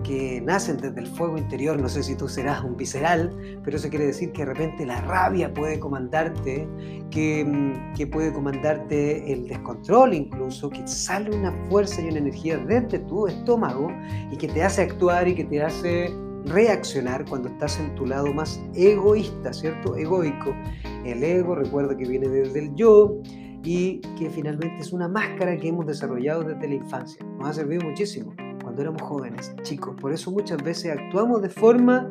que 0.05 0.39
nacen 0.41 0.77
desde 0.77 0.99
el 0.99 1.07
fuego 1.07 1.37
interior, 1.37 1.81
no 1.81 1.89
sé 1.89 2.03
si 2.03 2.15
tú 2.15 2.27
serás 2.27 2.63
un 2.63 2.77
visceral, 2.77 3.31
pero 3.63 3.77
eso 3.77 3.89
quiere 3.89 4.05
decir 4.05 4.31
que 4.31 4.45
de 4.45 4.53
repente 4.53 4.85
la 4.85 5.01
rabia 5.01 5.51
puede 5.51 5.79
comandarte, 5.79 6.67
que, 7.09 7.43
mm, 7.43 7.93
que 7.95 8.05
puede 8.05 8.31
comandarte 8.31 9.31
el 9.33 9.47
descontrol 9.47 10.13
incluso, 10.13 10.69
que 10.69 10.87
sale 10.87 11.35
una 11.35 11.51
fuerza 11.69 12.01
y 12.01 12.09
una 12.09 12.19
energía 12.19 12.57
desde 12.57 12.99
tu 12.99 13.27
estómago 13.27 13.87
y 14.31 14.37
que 14.37 14.47
te 14.47 14.63
hace 14.63 14.83
actuar 14.83 15.27
y 15.27 15.33
que 15.33 15.43
te 15.43 15.63
hace 15.63 16.13
reaccionar 16.45 17.25
cuando 17.25 17.49
estás 17.49 17.79
en 17.79 17.95
tu 17.95 18.05
lado 18.05 18.31
más 18.31 18.61
egoísta, 18.75 19.51
¿cierto? 19.53 19.95
Egoico. 19.95 20.55
El 21.03 21.23
ego, 21.23 21.55
recuerda 21.55 21.97
que 21.97 22.05
viene 22.05 22.27
desde 22.27 22.59
el 22.59 22.75
yo 22.75 23.17
y 23.63 24.01
que 24.19 24.29
finalmente 24.29 24.77
es 24.79 24.93
una 24.93 25.07
máscara 25.07 25.57
que 25.57 25.69
hemos 25.69 25.87
desarrollado 25.87 26.43
desde 26.43 26.67
la 26.67 26.75
infancia. 26.75 27.25
Nos 27.39 27.49
ha 27.49 27.53
servido 27.53 27.83
muchísimo 27.83 28.35
éramos 28.81 29.01
jóvenes, 29.01 29.53
chicos. 29.63 29.95
Por 29.99 30.13
eso 30.13 30.31
muchas 30.31 30.61
veces 30.63 30.91
actuamos 30.91 31.41
de 31.41 31.49
forma 31.49 32.09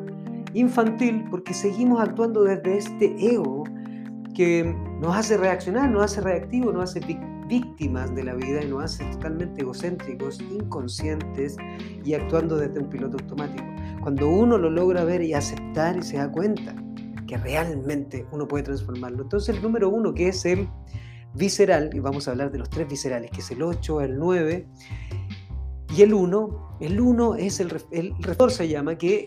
infantil 0.53 1.25
porque 1.29 1.53
seguimos 1.53 1.99
actuando 1.99 2.43
desde 2.43 2.77
este 2.77 3.15
ego 3.19 3.63
que 4.33 4.75
nos 5.01 5.15
hace 5.15 5.37
reaccionar, 5.37 5.89
nos 5.89 6.03
hace 6.03 6.21
reactivos, 6.21 6.73
nos 6.73 6.89
hace 6.89 7.01
víctimas 7.47 8.13
de 8.15 8.23
la 8.23 8.33
vida 8.33 8.63
y 8.63 8.67
nos 8.67 8.83
hace 8.83 9.05
totalmente 9.11 9.61
egocéntricos, 9.61 10.41
inconscientes 10.41 11.57
y 12.03 12.13
actuando 12.13 12.57
desde 12.57 12.79
un 12.79 12.89
piloto 12.89 13.17
automático. 13.17 13.65
Cuando 14.01 14.29
uno 14.29 14.57
lo 14.57 14.69
logra 14.69 15.03
ver 15.03 15.21
y 15.21 15.33
aceptar 15.33 15.97
y 15.97 16.03
se 16.03 16.17
da 16.17 16.31
cuenta 16.31 16.75
que 17.27 17.37
realmente 17.37 18.25
uno 18.31 18.47
puede 18.47 18.63
transformarlo. 18.63 19.23
Entonces 19.23 19.55
el 19.55 19.61
número 19.61 19.89
uno, 19.89 20.13
que 20.13 20.27
es 20.29 20.45
el 20.45 20.67
visceral, 21.33 21.89
y 21.93 21.99
vamos 21.99 22.27
a 22.27 22.31
hablar 22.31 22.51
de 22.51 22.59
los 22.59 22.69
tres 22.69 22.87
viscerales, 22.87 23.31
que 23.31 23.41
es 23.41 23.51
el 23.51 23.61
8, 23.61 24.01
el 24.01 24.17
9 24.17 24.67
y 25.95 26.01
el 26.01 26.13
1. 26.13 26.77
El 26.81 26.99
1 26.99 27.35
es 27.35 27.59
el, 27.59 27.81
el 27.91 28.13
rector 28.19 28.51
se 28.51 28.67
llama, 28.67 28.97
que 28.97 29.25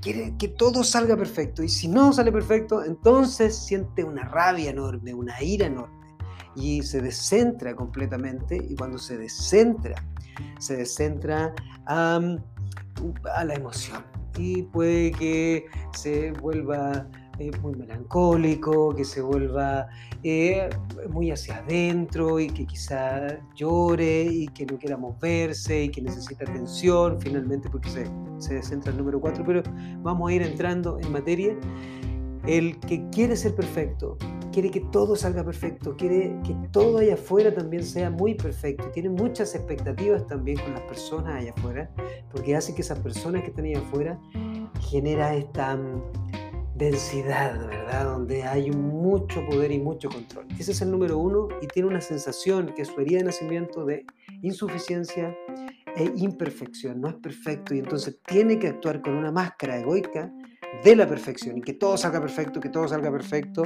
quiere 0.00 0.34
que 0.38 0.48
todo 0.48 0.84
salga 0.84 1.16
perfecto. 1.16 1.62
Y 1.62 1.68
si 1.68 1.88
no 1.88 2.12
sale 2.12 2.30
perfecto, 2.30 2.84
entonces 2.84 3.56
siente 3.56 4.04
una 4.04 4.24
rabia 4.24 4.70
enorme, 4.70 5.14
una 5.14 5.42
ira 5.42 5.66
enorme. 5.66 5.94
Y 6.54 6.82
se 6.82 7.00
descentra 7.00 7.74
completamente. 7.74 8.56
Y 8.56 8.76
cuando 8.76 8.98
se 8.98 9.16
descentra, 9.16 9.94
se 10.58 10.76
descentra 10.76 11.54
a 11.86 12.20
la 13.44 13.54
emoción. 13.54 14.04
Y 14.36 14.62
puede 14.64 15.12
que 15.12 15.66
se 15.94 16.32
vuelva 16.32 17.06
eh, 17.42 17.50
muy 17.60 17.74
melancólico, 17.74 18.94
que 18.94 19.04
se 19.04 19.20
vuelva 19.20 19.88
eh, 20.22 20.68
muy 21.10 21.30
hacia 21.30 21.56
adentro 21.56 22.38
y 22.38 22.46
que 22.48 22.66
quizá 22.66 23.38
llore 23.54 24.22
y 24.22 24.46
que 24.48 24.64
no 24.64 24.78
quiera 24.78 24.96
moverse 24.96 25.84
y 25.84 25.88
que 25.88 26.00
necesita 26.00 26.44
atención 26.44 27.20
finalmente 27.20 27.68
porque 27.68 27.88
se, 27.88 28.06
se 28.38 28.62
centra 28.62 28.92
el 28.92 28.98
número 28.98 29.20
4, 29.20 29.44
pero 29.44 29.62
vamos 30.02 30.30
a 30.30 30.34
ir 30.34 30.42
entrando 30.42 30.98
en 31.00 31.10
materia. 31.10 31.56
El 32.46 32.78
que 32.80 33.08
quiere 33.10 33.36
ser 33.36 33.54
perfecto, 33.54 34.16
quiere 34.52 34.70
que 34.70 34.80
todo 34.80 35.16
salga 35.16 35.42
perfecto, 35.42 35.96
quiere 35.96 36.36
que 36.44 36.54
todo 36.70 36.98
allá 36.98 37.14
afuera 37.14 37.52
también 37.52 37.82
sea 37.82 38.10
muy 38.10 38.34
perfecto, 38.34 38.88
tiene 38.90 39.08
muchas 39.08 39.54
expectativas 39.54 40.26
también 40.26 40.58
con 40.58 40.72
las 40.74 40.82
personas 40.82 41.40
allá 41.40 41.52
afuera, 41.56 41.90
porque 42.30 42.54
hace 42.54 42.74
que 42.74 42.82
esas 42.82 43.00
personas 43.00 43.42
que 43.42 43.48
están 43.48 43.64
allá 43.64 43.78
afuera 43.78 44.20
genera 44.80 45.34
esta 45.34 45.78
densidad, 46.76 47.58
¿verdad? 47.68 48.04
Donde 48.04 48.42
hay 48.44 48.70
mucho 48.70 49.44
poder 49.46 49.72
y 49.72 49.78
mucho 49.78 50.08
control. 50.08 50.46
Ese 50.58 50.72
es 50.72 50.82
el 50.82 50.90
número 50.90 51.18
uno 51.18 51.48
y 51.60 51.66
tiene 51.66 51.88
una 51.88 52.00
sensación 52.00 52.72
que 52.74 52.82
es 52.82 52.88
su 52.88 53.00
herida 53.00 53.18
de 53.18 53.24
nacimiento 53.24 53.84
de 53.84 54.06
insuficiencia 54.42 55.36
e 55.96 56.10
imperfección. 56.16 57.00
No 57.00 57.08
es 57.08 57.14
perfecto 57.16 57.74
y 57.74 57.78
entonces 57.78 58.18
tiene 58.26 58.58
que 58.58 58.68
actuar 58.68 59.02
con 59.02 59.14
una 59.14 59.30
máscara 59.30 59.78
egoica 59.78 60.32
de 60.82 60.96
la 60.96 61.06
perfección 61.06 61.58
y 61.58 61.60
que 61.60 61.74
todo 61.74 61.96
salga 61.96 62.20
perfecto, 62.20 62.58
que 62.58 62.70
todo 62.70 62.88
salga 62.88 63.10
perfecto 63.10 63.64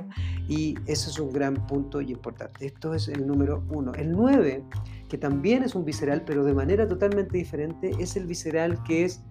y 0.48 0.74
ese 0.86 1.10
es 1.10 1.18
un 1.18 1.30
gran 1.30 1.66
punto 1.66 2.00
y 2.00 2.10
importante. 2.10 2.66
Esto 2.66 2.94
es 2.94 3.08
el 3.08 3.26
número 3.26 3.64
uno. 3.70 3.92
El 3.94 4.10
nueve, 4.10 4.64
que 5.08 5.16
también 5.16 5.62
es 5.62 5.74
un 5.74 5.84
visceral, 5.84 6.24
pero 6.26 6.44
de 6.44 6.52
manera 6.52 6.86
totalmente 6.88 7.36
diferente, 7.38 7.92
es 8.00 8.16
el 8.16 8.26
visceral 8.26 8.82
que 8.82 9.04
es, 9.04 9.22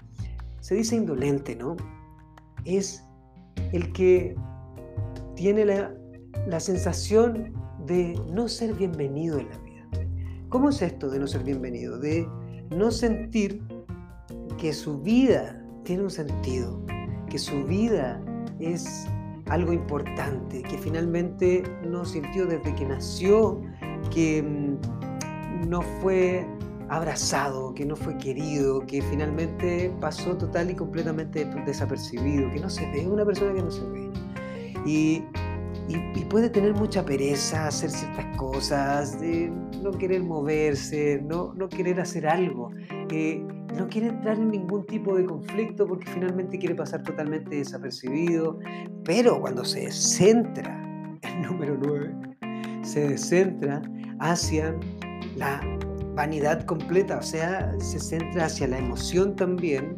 se 0.61 0.75
dice 0.75 0.95
indolente, 0.95 1.55
¿no? 1.55 1.75
Es 2.63 3.04
el 3.75 3.91
que 3.91 4.35
tiene 5.35 5.65
la, 5.65 6.59
sensación 6.59 7.53
de 7.85 8.19
no 8.31 8.47
ser 8.47 8.73
bienvenido 8.73 9.39
en 9.39 9.49
la 9.49 9.57
vida. 9.59 9.89
¿Cómo 10.49 10.69
es 10.69 10.81
esto 10.81 11.09
de 11.09 11.19
no 11.19 11.27
ser 11.27 11.43
bienvenido? 11.43 11.99
De 11.99 12.27
no 12.69 12.91
sentir 12.91 13.61
que 14.57 14.73
su 14.73 15.01
vida 15.01 15.61
tiene 15.83 16.03
un 16.03 16.09
sentido, 16.09 16.81
que 17.29 17.37
su 17.37 17.65
vida 17.65 18.21
es 18.59 19.07
algo 19.47 19.73
importante, 19.73 20.61
que 20.63 20.77
finalmente 20.77 21.63
no 21.85 22.05
sintió 22.05 22.45
desde 22.45 22.73
que 22.75 22.85
nació, 22.85 23.61
que 24.11 24.41
mm, 24.41 25.69
no 25.69 25.81
fue 25.81 26.47
abrazado, 26.89 27.73
que 27.73 27.85
no 27.85 27.95
fue 27.95 28.17
querido, 28.17 28.81
que 28.85 29.01
finalmente 29.01 29.93
pasó 29.99 30.37
total 30.37 30.71
y 30.71 30.75
completamente 30.75 31.45
desapercibido, 31.65 32.49
que 32.51 32.59
no 32.59 32.69
se 32.69 32.89
ve, 32.91 33.07
una 33.07 33.25
persona 33.25 33.53
que 33.53 33.63
no 33.63 33.71
se 33.71 33.83
ve. 33.89 34.09
Y, 34.85 35.23
puede 36.29 36.49
tener 36.49 36.73
mucha 36.73 37.05
pereza, 37.05 37.67
hacer 37.67 37.91
ciertas 37.91 38.35
cosas, 38.35 39.21
de 39.21 39.51
no 39.83 39.91
querer 39.91 40.23
moverse, 40.23 41.21
no, 41.23 41.53
no 41.53 41.69
querer 41.69 42.01
hacer 42.01 42.27
algo, 42.27 42.71
eh, 43.11 43.45
no 43.77 43.87
quiere 43.87 44.07
entrar 44.07 44.37
en 44.37 44.49
ningún 44.49 44.85
tipo 44.85 45.15
de 45.15 45.25
conflicto 45.25 45.85
porque 45.85 46.09
finalmente 46.09 46.57
quiere 46.57 46.75
pasar 46.75 47.03
totalmente 47.03 47.57
desapercibido, 47.57 48.59
pero 49.03 49.39
cuando 49.39 49.63
se 49.63 49.91
centra, 49.91 50.81
el 51.21 51.41
número 51.43 51.77
9, 51.79 52.15
se 52.81 53.17
centra 53.17 53.81
hacia 54.19 54.75
la 55.37 55.61
vanidad 56.15 56.65
completa, 56.65 57.17
o 57.17 57.21
sea, 57.21 57.73
se 57.79 57.99
centra 57.99 58.45
hacia 58.45 58.67
la 58.67 58.79
emoción 58.79 59.35
también 59.35 59.95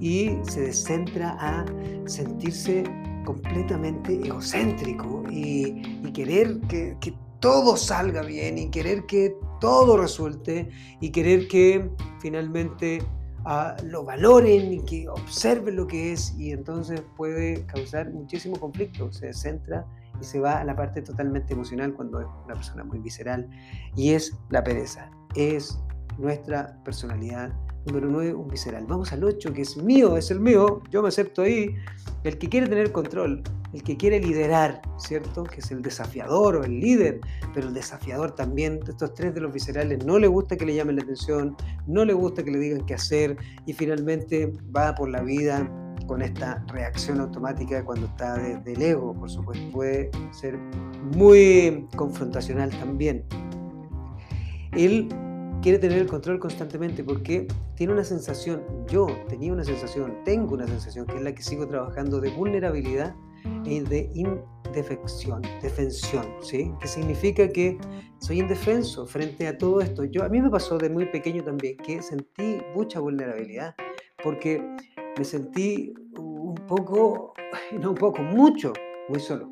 y 0.00 0.30
se 0.42 0.60
descentra 0.60 1.36
a 1.40 1.64
sentirse 2.06 2.84
completamente 3.24 4.14
egocéntrico 4.14 5.24
y, 5.30 5.82
querer 6.12 6.60
que, 6.68 6.96
todo 7.40 7.76
salga 7.76 8.22
bien 8.22 8.56
y 8.56 8.70
querer 8.70 9.04
que 9.04 9.36
todo 9.60 9.98
resulte 9.98 10.70
y 11.00 11.10
querer 11.10 11.46
que 11.46 11.90
finalmente 12.18 13.02
ah, 13.44 13.76
lo 13.84 14.02
valoren 14.02 14.72
y 14.72 14.82
que 14.82 15.06
observen 15.10 15.76
lo 15.76 15.86
que 15.86 16.12
es 16.12 16.34
y 16.38 16.52
entonces 16.52 17.02
puede 17.18 17.66
causar 17.66 18.10
muchísimo 18.10 18.58
conflicto, 18.58 19.12
se 19.12 19.34
centra 19.34 19.84
y 20.20 20.24
se 20.24 20.40
va 20.40 20.58
a 20.58 20.64
la 20.64 20.76
parte 20.76 21.02
totalmente 21.02 21.52
emocional 21.52 21.94
cuando 21.94 22.20
es 22.20 22.26
una 22.44 22.54
persona 22.54 22.84
muy 22.84 22.98
visceral 22.98 23.48
y 23.96 24.12
es 24.12 24.36
la 24.50 24.62
pereza 24.62 25.10
es 25.34 25.78
nuestra 26.18 26.78
personalidad. 26.84 27.52
Número 27.86 28.08
9, 28.08 28.34
un 28.34 28.48
visceral. 28.48 28.86
Vamos 28.86 29.12
al 29.12 29.22
8, 29.22 29.52
que 29.52 29.62
es 29.62 29.76
mío, 29.76 30.16
es 30.16 30.30
el 30.30 30.40
mío, 30.40 30.82
yo 30.90 31.02
me 31.02 31.08
acepto 31.08 31.42
ahí. 31.42 31.74
El 32.22 32.38
que 32.38 32.48
quiere 32.48 32.66
tener 32.66 32.92
control, 32.92 33.42
el 33.74 33.82
que 33.82 33.98
quiere 33.98 34.20
liderar, 34.20 34.80
¿cierto? 34.96 35.44
Que 35.44 35.60
es 35.60 35.70
el 35.70 35.82
desafiador 35.82 36.56
o 36.56 36.64
el 36.64 36.80
líder, 36.80 37.20
pero 37.52 37.68
el 37.68 37.74
desafiador 37.74 38.34
también, 38.34 38.80
estos 38.88 39.12
tres 39.12 39.34
de 39.34 39.42
los 39.42 39.52
viscerales, 39.52 40.02
no 40.06 40.18
le 40.18 40.28
gusta 40.28 40.56
que 40.56 40.64
le 40.64 40.74
llamen 40.74 40.96
la 40.96 41.02
atención, 41.02 41.54
no 41.86 42.06
le 42.06 42.14
gusta 42.14 42.42
que 42.42 42.52
le 42.52 42.58
digan 42.58 42.86
qué 42.86 42.94
hacer 42.94 43.36
y 43.66 43.74
finalmente 43.74 44.50
va 44.74 44.94
por 44.94 45.10
la 45.10 45.20
vida 45.20 45.70
con 46.06 46.22
esta 46.22 46.64
reacción 46.68 47.20
automática 47.20 47.84
cuando 47.84 48.06
está 48.06 48.36
desde 48.36 48.72
el 48.72 48.82
ego, 48.82 49.14
por 49.14 49.30
supuesto. 49.30 49.64
Puede 49.72 50.10
ser 50.32 50.58
muy 51.16 51.86
confrontacional 51.96 52.70
también. 52.70 53.24
Él 54.72 55.08
quiere 55.62 55.78
tener 55.78 55.98
el 55.98 56.06
control 56.06 56.38
constantemente 56.38 57.02
porque 57.02 57.46
tiene 57.74 57.92
una 57.92 58.04
sensación, 58.04 58.62
yo 58.86 59.06
tenía 59.28 59.52
una 59.52 59.64
sensación, 59.64 60.18
tengo 60.24 60.54
una 60.54 60.66
sensación 60.66 61.06
que 61.06 61.16
es 61.16 61.22
la 61.22 61.34
que 61.34 61.42
sigo 61.42 61.66
trabajando 61.66 62.20
de 62.20 62.30
vulnerabilidad 62.30 63.14
y 63.64 63.80
de 63.80 64.10
indefección, 64.14 65.42
defensión, 65.62 66.26
¿sí? 66.42 66.70
Que 66.80 66.88
significa 66.88 67.48
que 67.48 67.78
soy 68.18 68.40
indefenso 68.40 69.06
frente 69.06 69.46
a 69.46 69.56
todo 69.56 69.80
esto. 69.80 70.04
Yo, 70.04 70.24
a 70.24 70.28
mí 70.28 70.40
me 70.40 70.50
pasó 70.50 70.76
de 70.78 70.90
muy 70.90 71.06
pequeño 71.06 71.42
también 71.42 71.76
que 71.78 72.02
sentí 72.02 72.58
mucha 72.74 73.00
vulnerabilidad 73.00 73.74
porque 74.22 74.62
me 75.16 75.24
sentí 75.24 75.94
un 76.16 76.54
poco, 76.66 77.34
no 77.80 77.90
un 77.90 77.96
poco, 77.96 78.22
mucho, 78.22 78.72
muy 79.08 79.20
solo. 79.20 79.50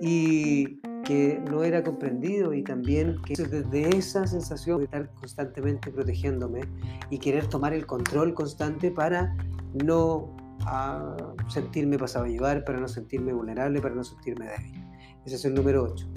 Y 0.00 0.80
que 1.04 1.40
no 1.50 1.62
era 1.62 1.82
comprendido 1.82 2.52
y 2.52 2.62
también 2.62 3.16
que 3.22 3.34
desde 3.34 3.96
esa 3.96 4.26
sensación 4.26 4.78
de 4.78 4.84
estar 4.84 5.14
constantemente 5.14 5.90
protegiéndome 5.90 6.62
y 7.10 7.18
querer 7.18 7.46
tomar 7.46 7.72
el 7.72 7.86
control 7.86 8.34
constante 8.34 8.90
para 8.90 9.36
no 9.84 10.34
ah, 10.62 11.16
sentirme 11.48 11.96
pasado 11.96 12.24
a 12.24 12.28
llevar, 12.28 12.64
para 12.64 12.80
no 12.80 12.88
sentirme 12.88 13.32
vulnerable, 13.32 13.80
para 13.80 13.94
no 13.94 14.02
sentirme 14.02 14.46
débil. 14.46 14.84
Ese 15.24 15.36
es 15.36 15.44
el 15.44 15.54
número 15.54 15.84
8. 15.84 16.08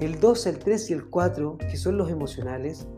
El 0.00 0.18
2, 0.18 0.46
el 0.46 0.58
3 0.58 0.90
y 0.90 0.92
el 0.94 1.10
4, 1.10 1.58
que 1.58 1.76
son 1.76 1.98
los 1.98 2.10
emocionales, 2.10 2.88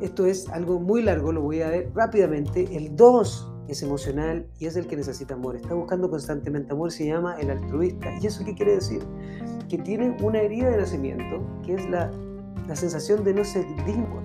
esto 0.00 0.26
es 0.26 0.48
algo 0.48 0.80
muy 0.80 1.02
largo, 1.02 1.32
lo 1.32 1.42
voy 1.42 1.62
a 1.62 1.68
ver 1.68 1.90
rápidamente. 1.94 2.76
El 2.76 2.94
2 2.96 3.49
es 3.72 3.82
emocional 3.82 4.46
y 4.58 4.66
es 4.66 4.76
el 4.76 4.86
que 4.86 4.96
necesita 4.96 5.34
amor. 5.34 5.56
Está 5.56 5.74
buscando 5.74 6.10
constantemente 6.10 6.72
amor, 6.72 6.92
se 6.92 7.06
llama 7.06 7.36
el 7.40 7.50
altruista. 7.50 8.10
¿Y 8.20 8.26
eso 8.26 8.44
qué 8.44 8.54
quiere 8.54 8.74
decir? 8.74 9.02
que 9.70 9.78
tiene 9.78 10.16
una 10.20 10.40
herida 10.40 10.68
de 10.68 10.78
nacimiento, 10.78 11.40
que 11.64 11.74
es 11.74 11.88
la, 11.88 12.10
la 12.66 12.74
sensación 12.74 13.22
de 13.22 13.32
no 13.32 13.44
ser 13.44 13.64
digno. 13.86 14.20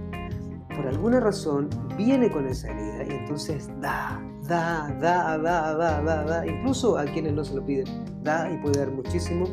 Por 0.76 0.88
alguna 0.88 1.20
razón 1.20 1.70
viene 1.96 2.30
con 2.32 2.48
esa 2.48 2.70
herida 2.70 3.04
y 3.08 3.18
entonces 3.20 3.70
da, 3.80 4.20
da, 4.48 4.92
da, 5.00 5.38
da, 5.38 5.76
da, 5.76 6.02
da, 6.02 6.24
da, 6.24 6.48
incluso 6.48 6.98
a 6.98 7.06
quienes 7.06 7.34
no 7.34 7.46
se 7.46 7.56
lo 7.56 7.64
piden, 7.64 7.86
da 8.24 8.52
y 8.52 8.58
puede 8.58 8.80
dar 8.80 8.92
muchísimo, 8.92 9.46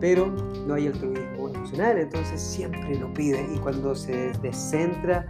pero 0.00 0.26
no 0.66 0.74
hay 0.74 0.86
altruismo 0.86 1.50
emocional, 1.50 1.98
entonces 1.98 2.40
siempre 2.40 2.98
lo 2.98 3.12
pide 3.12 3.46
y 3.54 3.58
cuando 3.58 3.94
se 3.94 4.32
descentra 4.40 5.26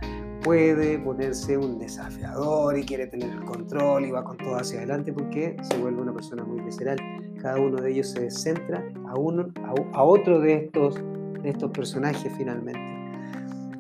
puede 0.47 1.01
ponerse 1.01 1.59
un 1.59 1.77
desafiador 1.77 2.79
y 2.79 2.85
quiere 2.85 3.09
tener 3.09 3.31
el 3.31 3.45
control 3.45 4.05
y 4.05 4.13
va 4.13 4.23
con 4.23 4.37
todo 4.37 4.55
hacia 4.55 4.79
adelante 4.79 5.13
porque 5.13 5.57
se 5.61 5.77
vuelve 5.77 6.01
una 6.01 6.15
persona 6.15 6.45
muy 6.45 6.61
visceral. 6.61 6.99
Cada 7.43 7.59
uno 7.59 7.83
de 7.83 7.91
ellos 7.91 8.11
se 8.11 8.31
centra 8.31 8.85
a, 9.09 9.19
uno, 9.19 9.49
a, 9.93 10.05
otro 10.05 10.39
de 10.39 10.67
estos, 10.67 11.03
de 11.43 11.51
estos 11.51 11.73
personajes 11.73 12.33
finalmente. 12.39 12.79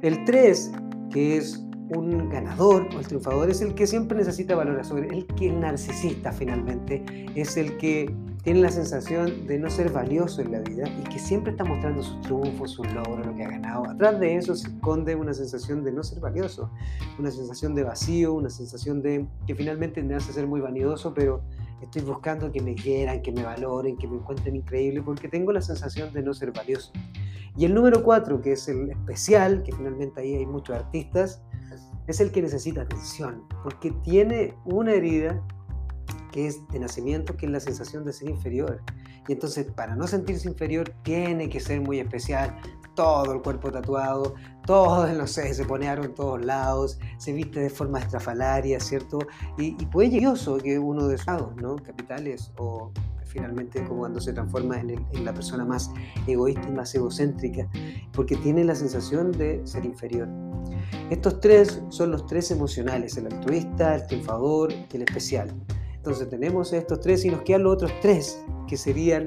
El 0.02 0.24
3, 0.24 0.72
que 1.12 1.36
es 1.36 1.64
un 1.90 2.28
ganador 2.30 2.88
o 2.96 2.98
el 2.98 3.06
triunfador, 3.06 3.48
es 3.48 3.60
el 3.60 3.72
que 3.76 3.86
siempre 3.86 4.18
necesita 4.18 4.56
valoración, 4.56 5.04
el 5.04 5.24
que 5.24 5.46
es 5.46 5.54
narcisista 5.54 6.32
finalmente, 6.32 7.04
es 7.36 7.56
el 7.56 7.76
que 7.76 8.12
tiene 8.46 8.60
la 8.60 8.70
sensación 8.70 9.48
de 9.48 9.58
no 9.58 9.68
ser 9.68 9.90
valioso 9.90 10.40
en 10.40 10.52
la 10.52 10.60
vida 10.60 10.84
y 10.88 11.02
que 11.08 11.18
siempre 11.18 11.50
está 11.50 11.64
mostrando 11.64 12.00
sus 12.00 12.20
triunfos, 12.20 12.70
sus 12.70 12.86
logros, 12.92 13.26
lo 13.26 13.34
que 13.34 13.42
ha 13.42 13.50
ganado. 13.50 13.90
Atrás 13.90 14.20
de 14.20 14.36
eso 14.36 14.54
se 14.54 14.68
esconde 14.68 15.16
una 15.16 15.34
sensación 15.34 15.82
de 15.82 15.90
no 15.90 16.04
ser 16.04 16.20
valioso, 16.20 16.70
una 17.18 17.32
sensación 17.32 17.74
de 17.74 17.82
vacío, 17.82 18.34
una 18.34 18.48
sensación 18.48 19.02
de 19.02 19.26
que 19.48 19.56
finalmente 19.56 20.00
me 20.00 20.14
hace 20.14 20.32
ser 20.32 20.46
muy 20.46 20.60
vanidoso, 20.60 21.12
pero 21.12 21.42
estoy 21.82 22.02
buscando 22.02 22.52
que 22.52 22.62
me 22.62 22.76
quieran, 22.76 23.20
que 23.20 23.32
me 23.32 23.42
valoren, 23.42 23.96
que 23.96 24.06
me 24.06 24.14
encuentren 24.14 24.54
increíble, 24.54 25.02
porque 25.02 25.26
tengo 25.26 25.50
la 25.50 25.60
sensación 25.60 26.12
de 26.12 26.22
no 26.22 26.32
ser 26.32 26.52
valioso. 26.52 26.92
Y 27.56 27.64
el 27.64 27.74
número 27.74 28.04
cuatro, 28.04 28.40
que 28.40 28.52
es 28.52 28.68
el 28.68 28.90
especial, 28.90 29.64
que 29.64 29.72
finalmente 29.72 30.20
ahí 30.20 30.36
hay 30.36 30.46
muchos 30.46 30.76
artistas, 30.76 31.42
es 32.06 32.20
el 32.20 32.30
que 32.30 32.42
necesita 32.42 32.82
atención, 32.82 33.42
porque 33.64 33.90
tiene 34.04 34.54
una 34.64 34.92
herida 34.92 35.42
que 36.36 36.46
es 36.48 36.68
de 36.68 36.78
nacimiento, 36.78 37.34
que 37.34 37.46
es 37.46 37.52
la 37.52 37.60
sensación 37.60 38.04
de 38.04 38.12
ser 38.12 38.28
inferior. 38.28 38.82
Y 39.26 39.32
entonces, 39.32 39.64
para 39.74 39.96
no 39.96 40.06
sentirse 40.06 40.46
inferior, 40.46 40.92
tiene 41.02 41.48
que 41.48 41.60
ser 41.60 41.80
muy 41.80 41.98
especial. 41.98 42.54
Todo 42.94 43.32
el 43.32 43.40
cuerpo 43.40 43.72
tatuado, 43.72 44.34
todo, 44.66 45.06
no 45.14 45.26
sé, 45.26 45.54
se 45.54 45.64
pone 45.64 45.88
aro 45.88 46.04
en 46.04 46.14
todos 46.14 46.44
lados, 46.44 46.98
se 47.16 47.32
viste 47.32 47.60
de 47.60 47.70
forma 47.70 48.00
estrafalaria, 48.00 48.78
¿cierto? 48.80 49.18
Y, 49.56 49.82
y 49.82 49.86
puede 49.86 50.10
llegar 50.10 50.34
que 50.62 50.78
uno 50.78 51.08
de 51.08 51.14
esos 51.14 51.56
¿no? 51.56 51.76
Capitales 51.76 52.52
o 52.58 52.92
finalmente 53.24 53.82
como 53.84 54.00
cuando 54.00 54.20
se 54.20 54.34
transforma 54.34 54.78
en, 54.78 54.90
en, 54.90 55.24
la 55.24 55.32
persona 55.32 55.64
más 55.64 55.90
egoísta 56.26 56.68
y 56.68 56.72
más 56.72 56.94
egocéntrica, 56.94 57.66
porque 58.12 58.36
tiene 58.36 58.62
la 58.62 58.74
sensación 58.74 59.32
de 59.32 59.66
ser 59.66 59.86
inferior. 59.86 60.28
Estos 61.08 61.40
tres 61.40 61.82
son 61.88 62.10
los 62.10 62.26
tres 62.26 62.50
emocionales, 62.50 63.16
el 63.16 63.26
altruista, 63.26 63.94
el 63.94 64.06
triunfador 64.06 64.70
y 64.72 64.96
el 64.96 65.02
especial. 65.02 65.54
Entonces 66.06 66.30
tenemos 66.30 66.72
estos 66.72 67.00
tres 67.00 67.24
y 67.24 67.30
nos 67.30 67.42
quedan 67.42 67.64
los 67.64 67.72
otros 67.74 67.90
tres, 68.00 68.40
que 68.68 68.76
serían 68.76 69.26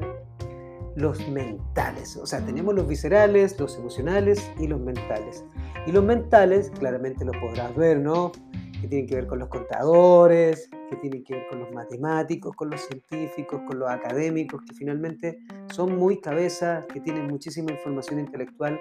los 0.95 1.27
mentales. 1.27 2.15
O 2.15 2.25
sea, 2.25 2.39
tenemos 2.39 2.73
los 2.73 2.87
viscerales, 2.87 3.59
los 3.59 3.77
emocionales 3.77 4.49
y 4.57 4.65
los 4.65 4.79
mentales. 4.79 5.43
Y 5.85 5.91
los 5.91 6.05
mentales, 6.05 6.71
claramente 6.79 7.25
los 7.25 7.35
podrás 7.35 7.75
ver, 7.75 7.99
¿no? 7.99 8.31
Que 8.79 8.87
tienen 8.87 9.07
que 9.07 9.15
ver 9.15 9.27
con 9.27 9.39
los 9.39 9.49
contadores, 9.49 10.69
que 10.89 10.95
tienen 10.95 11.21
que 11.25 11.33
ver 11.33 11.47
con 11.49 11.59
los 11.59 11.71
matemáticos, 11.73 12.55
con 12.55 12.69
los 12.69 12.79
científicos, 12.79 13.59
con 13.67 13.77
los 13.77 13.89
académicos, 13.89 14.61
que 14.61 14.73
finalmente 14.73 15.37
son 15.73 15.97
muy 15.97 16.21
cabezas, 16.21 16.85
que 16.85 17.01
tienen 17.01 17.27
muchísima 17.27 17.73
información 17.73 18.21
intelectual 18.21 18.79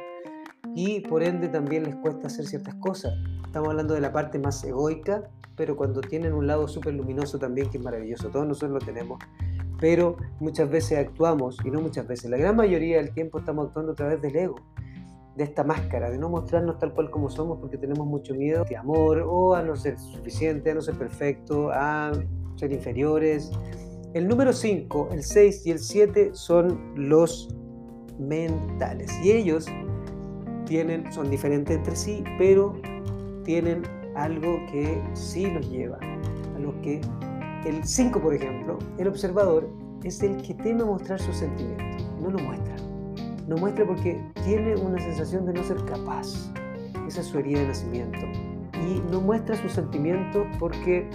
y 0.77 1.01
por 1.01 1.25
ende 1.25 1.49
también 1.49 1.83
les 1.83 1.97
cuesta 1.97 2.29
hacer 2.29 2.47
ciertas 2.47 2.77
cosas. 2.77 3.13
Estamos 3.45 3.71
hablando 3.71 3.95
de 3.95 4.01
la 4.01 4.13
parte 4.13 4.39
más 4.39 4.63
egoica, 4.63 5.29
pero 5.59 5.77
cuando 5.77 6.01
tienen 6.01 6.33
un 6.33 6.47
lado 6.47 6.69
súper 6.69 6.95
luminoso 6.95 7.39
también, 7.39 7.69
que 7.69 7.79
es 7.79 7.85
maravilloso, 7.85 8.29
todos 8.29 8.47
nosotros 8.47 8.71
lo 8.71 8.79
tenemos, 8.79 9.19
pero 9.81 10.17
muchas 10.39 10.71
veces 10.71 10.99
actuamos, 10.99 11.59
y 11.65 11.71
no 11.71 11.81
muchas 11.81 12.07
veces, 12.07 12.31
la 12.31 12.37
gran 12.37 12.57
mayoría 12.57 12.99
del 12.99 13.13
tiempo 13.13 13.41
estamos 13.41 13.67
actuando 13.67 13.93
a 13.93 13.95
través 13.97 14.23
del 14.23 14.37
ego, 14.37 14.55
de 15.37 15.45
esta 15.45 15.65
máscara, 15.65 16.11
de 16.11 16.19
no 16.19 16.29
mostrarnos 16.29 16.79
tal 16.79 16.95
cual 16.95 17.11
como 17.11 17.29
somos 17.29 17.59
porque 17.59 17.77
tenemos 17.77 18.07
mucho 18.07 18.35
miedo 18.35 18.65
de 18.65 18.77
amor 18.77 19.25
o 19.27 19.55
a 19.55 19.63
no 19.63 19.77
ser 19.77 19.99
suficiente, 19.99 20.71
a 20.71 20.75
no 20.75 20.81
ser 20.81 20.97
perfecto, 20.97 21.71
a 21.73 22.13
ser 22.57 22.73
inferiores. 22.73 23.51
El 24.15 24.27
número 24.27 24.53
5, 24.53 25.11
el 25.13 25.23
6 25.23 25.67
y 25.67 25.71
el 25.71 25.79
7 25.79 26.31
son 26.33 26.93
los 26.97 27.55
mentales 28.19 29.13
y 29.23 29.31
ellos 29.31 29.67
tienen, 30.67 31.13
son 31.13 31.31
diferentes 31.31 31.77
entre 31.77 31.95
sí, 31.95 32.25
pero 32.37 32.75
tienen 33.45 33.83
algo 34.19 34.61
que 34.71 35.01
sí 35.15 35.51
los 35.51 35.69
lleva 35.71 35.99
a 36.57 36.59
lo 36.59 36.81
que 36.83 37.01
el 37.65 37.85
5, 37.85 38.21
por 38.21 38.35
ejemplo, 38.35 38.79
el 38.99 39.09
observador 39.09 39.69
es 40.05 40.23
el 40.23 40.41
que 40.43 40.55
teme 40.55 40.85
mostrar 40.85 41.21
sus 41.21 41.37
sentimientos, 41.37 42.07
no 42.21 42.31
lo 42.31 42.39
muestra. 42.39 42.77
No 43.47 43.57
muestra 43.57 43.87
porque 43.87 44.23
tiene 44.45 44.77
una 44.77 44.99
sensación 45.01 45.47
de 45.47 45.55
no 45.55 45.65
ser 45.65 45.79
capaz. 45.87 46.53
Esa 47.07 47.21
es 47.21 47.27
su 47.27 47.39
herida 47.39 47.61
de 47.61 47.69
nacimiento. 47.69 48.19
Y 48.75 49.01
no 49.11 49.21
muestra 49.21 49.57
sus 49.57 49.73
sentimientos 49.73 50.47
porque 50.59 51.09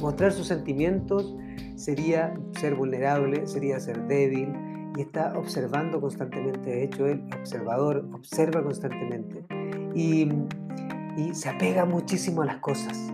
mostrar 0.00 0.32
sus 0.32 0.48
sentimientos 0.48 1.34
sería 1.76 2.34
ser 2.58 2.74
vulnerable, 2.74 3.46
sería 3.46 3.78
ser 3.78 4.06
débil, 4.08 4.52
y 4.96 5.02
está 5.02 5.36
observando 5.38 6.00
constantemente. 6.00 6.70
De 6.70 6.84
hecho, 6.84 7.06
el 7.06 7.24
observador 7.38 8.08
observa 8.12 8.62
constantemente 8.62 9.44
y, 9.94 10.28
y, 11.16 11.34
se 11.34 11.48
apega 11.48 11.84
muchísimo 11.84 12.42
a 12.42 12.46
las 12.46 12.58
cosas, 12.58 13.12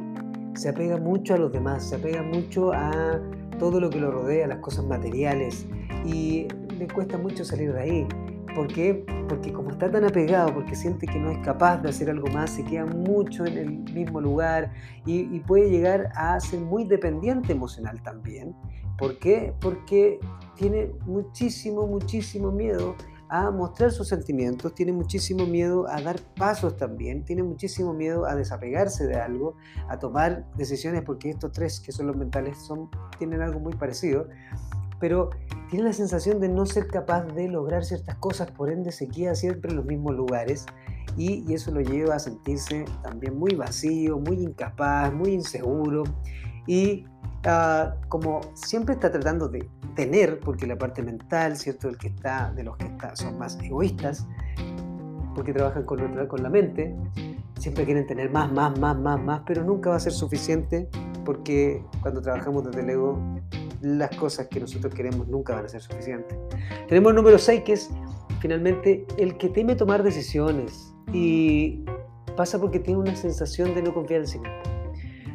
se 0.54 0.68
apega 0.68 0.96
mucho 0.96 1.34
a 1.34 1.38
los 1.38 1.52
demás, 1.52 1.88
se 1.88 1.96
apega 1.96 2.22
mucho 2.22 2.72
a 2.72 3.20
todo 3.58 3.80
lo 3.80 3.90
que 3.90 3.98
lo 4.00 4.10
rodea, 4.10 4.46
las 4.46 4.58
cosas 4.58 4.84
materiales 4.84 5.66
y 6.04 6.46
le 6.78 6.88
cuesta 6.88 7.18
mucho 7.18 7.44
salir 7.44 7.72
de 7.72 7.80
ahí. 7.80 8.08
¿Por 8.54 8.66
qué? 8.66 9.04
Porque 9.28 9.52
como 9.52 9.70
está 9.70 9.90
tan 9.90 10.04
apegado, 10.04 10.52
porque 10.52 10.74
siente 10.74 11.06
que 11.06 11.18
no 11.18 11.30
es 11.30 11.38
capaz 11.38 11.78
de 11.78 11.90
hacer 11.90 12.10
algo 12.10 12.26
más, 12.28 12.50
se 12.50 12.64
queda 12.64 12.84
mucho 12.84 13.46
en 13.46 13.58
el 13.58 13.70
mismo 13.92 14.20
lugar 14.20 14.72
y, 15.06 15.20
y 15.34 15.40
puede 15.40 15.70
llegar 15.70 16.10
a 16.16 16.38
ser 16.40 16.60
muy 16.60 16.84
dependiente 16.84 17.52
emocional 17.52 18.02
también. 18.02 18.56
¿Por 18.98 19.18
qué? 19.18 19.54
Porque 19.60 20.18
tiene 20.56 20.90
muchísimo, 21.06 21.86
muchísimo 21.86 22.50
miedo 22.50 22.96
a 23.30 23.52
mostrar 23.52 23.92
sus 23.92 24.08
sentimientos, 24.08 24.74
tiene 24.74 24.92
muchísimo 24.92 25.46
miedo 25.46 25.86
a 25.88 26.02
dar 26.02 26.20
pasos 26.36 26.76
también, 26.76 27.24
tiene 27.24 27.44
muchísimo 27.44 27.94
miedo 27.94 28.26
a 28.26 28.34
desapegarse 28.34 29.06
de 29.06 29.20
algo, 29.20 29.54
a 29.88 30.00
tomar 30.00 30.50
decisiones, 30.56 31.02
porque 31.02 31.30
estos 31.30 31.52
tres 31.52 31.78
que 31.78 31.92
son 31.92 32.08
los 32.08 32.16
mentales 32.16 32.58
son, 32.58 32.90
tienen 33.18 33.40
algo 33.40 33.60
muy 33.60 33.72
parecido, 33.74 34.26
pero 34.98 35.30
tiene 35.70 35.84
la 35.84 35.92
sensación 35.92 36.40
de 36.40 36.48
no 36.48 36.66
ser 36.66 36.88
capaz 36.88 37.22
de 37.26 37.46
lograr 37.46 37.84
ciertas 37.84 38.16
cosas, 38.16 38.50
por 38.50 38.68
ende 38.68 38.90
se 38.90 39.06
queda 39.06 39.36
siempre 39.36 39.70
en 39.70 39.76
los 39.76 39.86
mismos 39.86 40.16
lugares 40.16 40.66
y, 41.16 41.44
y 41.48 41.54
eso 41.54 41.70
lo 41.70 41.82
lleva 41.82 42.16
a 42.16 42.18
sentirse 42.18 42.84
también 43.04 43.38
muy 43.38 43.54
vacío, 43.54 44.18
muy 44.18 44.42
incapaz, 44.42 45.12
muy 45.12 45.34
inseguro 45.34 46.02
y 46.66 47.06
uh, 47.46 48.08
como 48.08 48.40
siempre 48.54 48.94
está 48.94 49.10
tratando 49.10 49.48
de 49.48 49.68
tener, 49.94 50.40
porque 50.40 50.66
la 50.66 50.76
parte 50.76 51.02
mental, 51.02 51.56
¿cierto? 51.56 51.88
El 51.88 51.98
que 51.98 52.08
está, 52.08 52.52
de 52.52 52.64
los 52.64 52.76
que 52.76 52.86
está, 52.86 53.14
son 53.16 53.38
más 53.38 53.58
egoístas, 53.62 54.26
porque 55.34 55.52
trabajan 55.52 55.84
con, 55.84 56.26
con 56.26 56.42
la 56.42 56.50
mente, 56.50 56.94
siempre 57.58 57.84
quieren 57.84 58.06
tener 58.06 58.30
más, 58.30 58.50
más, 58.52 58.78
más, 58.78 58.98
más, 58.98 59.20
más, 59.22 59.42
pero 59.46 59.64
nunca 59.64 59.90
va 59.90 59.96
a 59.96 60.00
ser 60.00 60.12
suficiente 60.12 60.88
porque 61.24 61.84
cuando 62.00 62.22
trabajamos 62.22 62.64
desde 62.64 62.80
el 62.80 62.90
ego, 62.90 63.18
las 63.82 64.14
cosas 64.16 64.48
que 64.48 64.60
nosotros 64.60 64.94
queremos 64.94 65.28
nunca 65.28 65.54
van 65.54 65.64
a 65.64 65.68
ser 65.68 65.80
suficientes. 65.80 66.36
Tenemos 66.88 67.10
el 67.10 67.16
número 67.16 67.38
6, 67.38 67.62
que 67.62 67.72
es 67.74 67.90
finalmente 68.40 69.06
el 69.16 69.36
que 69.36 69.48
teme 69.48 69.74
tomar 69.74 70.02
decisiones 70.02 70.94
y 71.12 71.84
pasa 72.36 72.58
porque 72.58 72.78
tiene 72.78 73.00
una 73.00 73.16
sensación 73.16 73.74
de 73.74 73.82
no 73.82 73.92
confiar 73.92 74.20
en 74.20 74.26
sí 74.26 74.38
mismo 74.38 74.69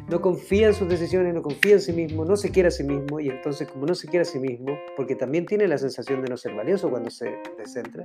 no 0.08 0.20
confía 0.20 0.68
en 0.68 0.74
sus 0.74 0.88
decisiones, 0.88 1.34
no 1.34 1.42
confía 1.42 1.72
en 1.72 1.80
sí 1.80 1.92
mismo, 1.92 2.24
no 2.24 2.36
se 2.36 2.50
quiere 2.50 2.68
a 2.68 2.70
sí 2.70 2.84
mismo 2.84 3.20
y 3.20 3.28
entonces 3.28 3.68
como 3.68 3.86
no 3.86 3.94
se 3.94 4.08
quiere 4.08 4.22
a 4.22 4.24
sí 4.24 4.38
mismo, 4.38 4.78
porque 4.96 5.16
también 5.16 5.46
tiene 5.46 5.66
la 5.66 5.78
sensación 5.78 6.22
de 6.22 6.28
no 6.28 6.36
ser 6.36 6.54
valioso 6.54 6.88
cuando 6.90 7.10
se 7.10 7.38
descentra, 7.58 8.04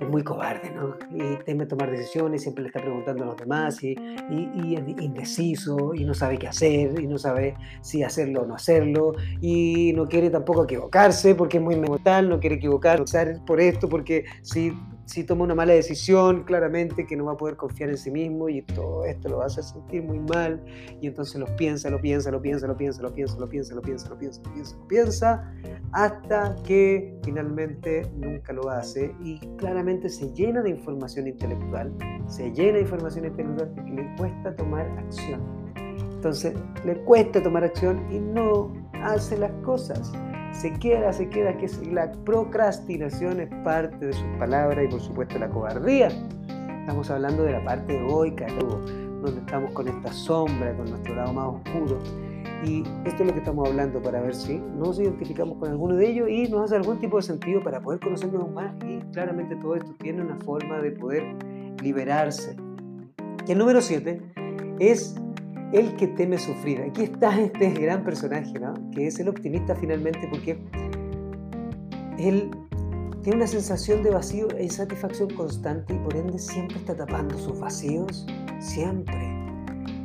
es 0.00 0.08
muy 0.08 0.24
cobarde, 0.24 0.70
¿no? 0.70 0.96
Y 1.10 1.36
teme 1.44 1.66
tomar 1.66 1.90
decisiones, 1.90 2.42
siempre 2.42 2.62
le 2.62 2.68
está 2.68 2.80
preguntando 2.80 3.22
a 3.22 3.26
los 3.26 3.36
demás 3.36 3.82
y, 3.82 3.94
y, 4.30 4.74
es 4.74 5.02
indeciso 5.02 5.94
y 5.94 6.04
no 6.04 6.14
sabe 6.14 6.38
qué 6.38 6.48
hacer 6.48 6.98
y 7.00 7.06
no 7.06 7.18
sabe 7.18 7.54
si 7.80 8.02
hacerlo 8.02 8.42
o 8.42 8.46
no 8.46 8.56
hacerlo 8.56 9.12
y 9.40 9.92
no 9.94 10.08
quiere 10.08 10.30
tampoco 10.30 10.64
equivocarse 10.64 11.34
porque 11.34 11.58
es 11.58 11.62
muy 11.62 11.76
mental, 11.76 12.28
no 12.28 12.40
quiere 12.40 12.56
equivocarse 12.56 13.40
por 13.46 13.60
esto, 13.60 13.88
porque 13.88 14.24
si 14.42 14.72
si 15.04 15.24
toma 15.24 15.44
una 15.44 15.54
mala 15.54 15.72
decisión, 15.72 16.44
claramente 16.44 17.06
que 17.06 17.16
no 17.16 17.24
va 17.24 17.32
a 17.32 17.36
poder 17.36 17.56
confiar 17.56 17.90
en 17.90 17.96
sí 17.96 18.10
mismo 18.10 18.48
y 18.48 18.62
todo 18.62 19.04
esto 19.04 19.28
lo 19.28 19.38
va 19.38 19.44
a 19.44 19.46
hacer 19.46 19.64
sentir 19.64 20.02
muy 20.02 20.18
mal 20.18 20.64
y 21.00 21.06
entonces 21.06 21.40
lo 21.40 21.46
piensa, 21.56 21.90
lo 21.90 22.00
piensa, 22.00 22.30
lo 22.30 22.40
piensa, 22.40 22.66
lo 22.66 22.76
piensa, 22.76 23.02
lo 23.02 23.12
piensa, 23.12 23.38
lo 23.38 23.48
piensa, 23.48 23.74
lo 23.74 23.82
piensa, 23.82 24.08
lo 24.08 24.18
piensa, 24.18 24.40
lo 24.42 24.52
piensa, 24.52 24.76
lo 24.76 24.88
piensa, 24.88 25.52
hasta 25.92 26.56
que 26.64 27.18
finalmente 27.24 28.08
nunca 28.16 28.52
lo 28.52 28.68
hace 28.70 29.14
y 29.20 29.38
claramente 29.56 30.08
se 30.08 30.32
llena 30.32 30.62
de 30.62 30.70
información 30.70 31.26
intelectual, 31.26 31.92
se 32.26 32.52
llena 32.52 32.74
de 32.74 32.82
información 32.82 33.26
intelectual 33.26 33.74
y 33.86 33.90
le 33.92 34.16
cuesta 34.16 34.54
tomar 34.56 34.86
acción. 34.98 35.40
Entonces 36.14 36.54
le 36.84 36.96
cuesta 37.04 37.42
tomar 37.42 37.64
acción 37.64 38.00
y 38.12 38.20
no 38.20 38.72
hace 39.02 39.36
las 39.36 39.50
cosas 39.64 40.12
se 40.52 40.72
queda, 40.74 41.12
se 41.12 41.28
queda, 41.28 41.56
que 41.56 41.66
la 41.90 42.12
procrastinación 42.24 43.40
es 43.40 43.48
parte 43.64 44.06
de 44.06 44.12
sus 44.12 44.26
palabras 44.38 44.84
y 44.84 44.88
por 44.88 45.00
supuesto 45.00 45.38
la 45.38 45.48
cobardía. 45.48 46.08
Estamos 46.80 47.10
hablando 47.10 47.44
de 47.44 47.52
la 47.52 47.64
parte 47.64 47.96
egoica, 47.96 48.46
donde 48.46 49.40
estamos 49.40 49.70
con 49.72 49.88
esta 49.88 50.12
sombra, 50.12 50.76
con 50.76 50.90
nuestro 50.90 51.14
lado 51.14 51.32
más 51.32 51.46
oscuro. 51.46 51.98
Y 52.64 52.84
esto 53.04 53.22
es 53.22 53.26
lo 53.28 53.32
que 53.32 53.40
estamos 53.40 53.68
hablando 53.68 54.00
para 54.00 54.20
ver 54.20 54.34
si 54.34 54.58
nos 54.58 54.98
identificamos 54.98 55.58
con 55.58 55.70
alguno 55.70 55.96
de 55.96 56.08
ellos 56.08 56.28
y 56.28 56.48
nos 56.48 56.66
hace 56.66 56.76
algún 56.76 56.98
tipo 57.00 57.16
de 57.16 57.22
sentido 57.22 57.62
para 57.62 57.80
poder 57.80 57.98
conocernos 58.00 58.50
más. 58.52 58.72
Y 58.86 59.00
claramente 59.12 59.56
todo 59.56 59.74
esto 59.74 59.92
tiene 59.98 60.22
una 60.22 60.36
forma 60.36 60.78
de 60.78 60.92
poder 60.92 61.24
liberarse. 61.82 62.56
Y 63.46 63.52
el 63.52 63.58
número 63.58 63.80
7 63.80 64.20
es 64.78 65.16
el 65.72 65.96
que 65.96 66.08
teme 66.08 66.38
sufrir. 66.38 66.82
Aquí 66.82 67.04
está 67.04 67.38
este 67.40 67.70
gran 67.70 68.04
personaje, 68.04 68.58
¿no? 68.58 68.74
Que 68.90 69.06
es 69.06 69.18
el 69.18 69.28
optimista 69.28 69.74
finalmente 69.74 70.28
porque 70.30 70.58
él 72.18 72.50
tiene 73.22 73.36
una 73.36 73.46
sensación 73.46 74.02
de 74.02 74.10
vacío 74.10 74.50
e 74.50 74.64
insatisfacción 74.64 75.30
constante 75.30 75.94
y 75.94 75.98
por 75.98 76.16
ende 76.16 76.38
siempre 76.38 76.76
está 76.78 76.96
tapando 76.96 77.38
sus 77.38 77.58
vacíos, 77.58 78.26
siempre, 78.58 79.16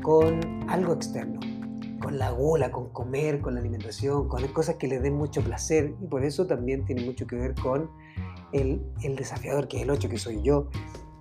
con 0.04 0.40
algo 0.70 0.94
externo, 0.94 1.40
con 2.02 2.18
la 2.18 2.32
gula, 2.32 2.72
con 2.72 2.90
comer, 2.90 3.42
con 3.42 3.56
la 3.56 3.60
alimentación, 3.60 4.28
con 4.28 4.48
cosas 4.50 4.76
que 4.76 4.88
le 4.88 5.00
den 5.00 5.16
mucho 5.16 5.42
placer 5.42 5.96
y 6.00 6.06
por 6.06 6.24
eso 6.24 6.46
también 6.46 6.86
tiene 6.86 7.04
mucho 7.04 7.26
que 7.26 7.36
ver 7.36 7.56
con 7.56 7.90
el, 8.54 8.82
el 9.04 9.16
desafiador 9.16 9.68
que 9.68 9.78
es 9.78 9.84
el 9.84 9.90
8, 9.90 10.10
que 10.10 10.18
soy 10.18 10.42
yo, 10.44 10.70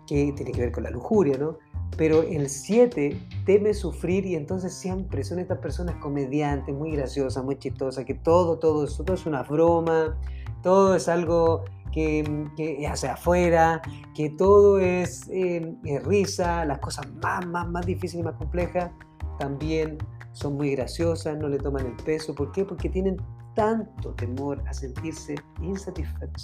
que 0.06 0.32
tiene 0.36 0.52
que 0.52 0.60
ver 0.60 0.72
con 0.72 0.84
la 0.84 0.90
lujuria, 0.90 1.38
¿no? 1.38 1.58
Pero 1.96 2.22
el 2.22 2.48
7 2.48 3.18
teme 3.44 3.72
sufrir 3.74 4.26
y 4.26 4.34
entonces 4.34 4.74
siempre 4.74 5.24
son 5.24 5.38
estas 5.38 5.58
personas 5.58 5.96
comediantes, 5.96 6.74
muy 6.74 6.92
graciosas, 6.92 7.42
muy 7.44 7.58
chistosas, 7.58 8.04
que 8.04 8.14
todo, 8.14 8.58
todo, 8.58 8.86
todo 8.86 9.14
es 9.14 9.26
una 9.26 9.42
broma, 9.42 10.18
todo 10.62 10.94
es 10.94 11.08
algo 11.08 11.64
que, 11.92 12.46
que 12.56 12.86
hace 12.86 13.08
afuera, 13.08 13.80
que 14.14 14.30
todo 14.30 14.78
es, 14.78 15.28
eh, 15.30 15.74
risa, 16.04 16.64
las 16.66 16.78
cosas 16.80 17.06
más, 17.22 17.46
más, 17.46 17.68
más 17.68 17.86
difíciles 17.86 18.22
y 18.22 18.26
más 18.26 18.36
complejas 18.36 18.90
también 19.38 19.98
son 20.32 20.56
muy 20.56 20.72
graciosas, 20.72 21.36
no 21.38 21.48
le 21.48 21.58
toman 21.58 21.86
el 21.86 21.96
peso. 22.04 22.34
¿Por 22.34 22.52
qué? 22.52 22.64
Porque 22.64 22.90
tienen 22.90 23.16
tanto 23.56 24.14
temor 24.14 24.62
a 24.68 24.74
sentirse 24.74 25.34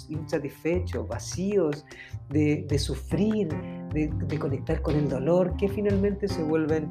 insatisfechos, 0.09 1.07
vacíos, 1.07 1.85
de, 2.29 2.77
sufrir, 2.79 3.49
de, 3.93 4.39
conectar 4.39 4.81
con 4.81 4.95
el 4.95 5.07
dolor, 5.07 5.55
que 5.55 5.69
finalmente 5.69 6.27
se 6.27 6.43
vuelven 6.43 6.89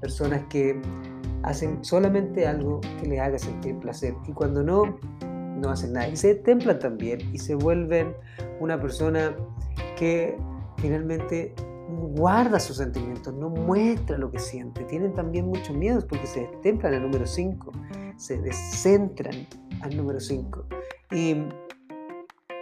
personas 0.00 0.42
que 0.50 0.82
hacen 1.44 1.82
solamente 1.84 2.46
algo 2.46 2.80
que 3.00 3.06
les 3.06 3.20
haga 3.20 3.38
sentir 3.38 3.78
placer. 3.78 4.14
Y 4.26 4.32
cuando 4.32 4.64
no, 4.64 4.98
no 5.56 5.70
hacen 5.70 5.92
nada. 5.92 6.08
Y 6.08 6.16
se 6.16 6.34
templan 6.34 6.80
también 6.80 7.20
y 7.32 7.38
se 7.38 7.54
vuelven 7.54 8.12
una 8.58 8.80
persona 8.80 9.34
que 9.96 10.36
finalmente 10.78 11.54
guarda 11.88 12.58
sus 12.58 12.78
sentimientos, 12.78 13.32
no 13.34 13.48
muestra 13.48 14.18
lo 14.18 14.30
que 14.30 14.40
siente. 14.40 14.82
Tienen 14.84 15.14
también 15.14 15.46
muchos 15.46 15.76
miedos 15.76 16.04
porque 16.04 16.26
se 16.26 16.40
destemplan 16.40 16.94
al 16.94 17.02
número 17.02 17.26
5, 17.26 17.72
se 18.20 18.38
descentran 18.38 19.46
al 19.80 19.96
número 19.96 20.20
5 20.20 20.66
y 21.10 21.36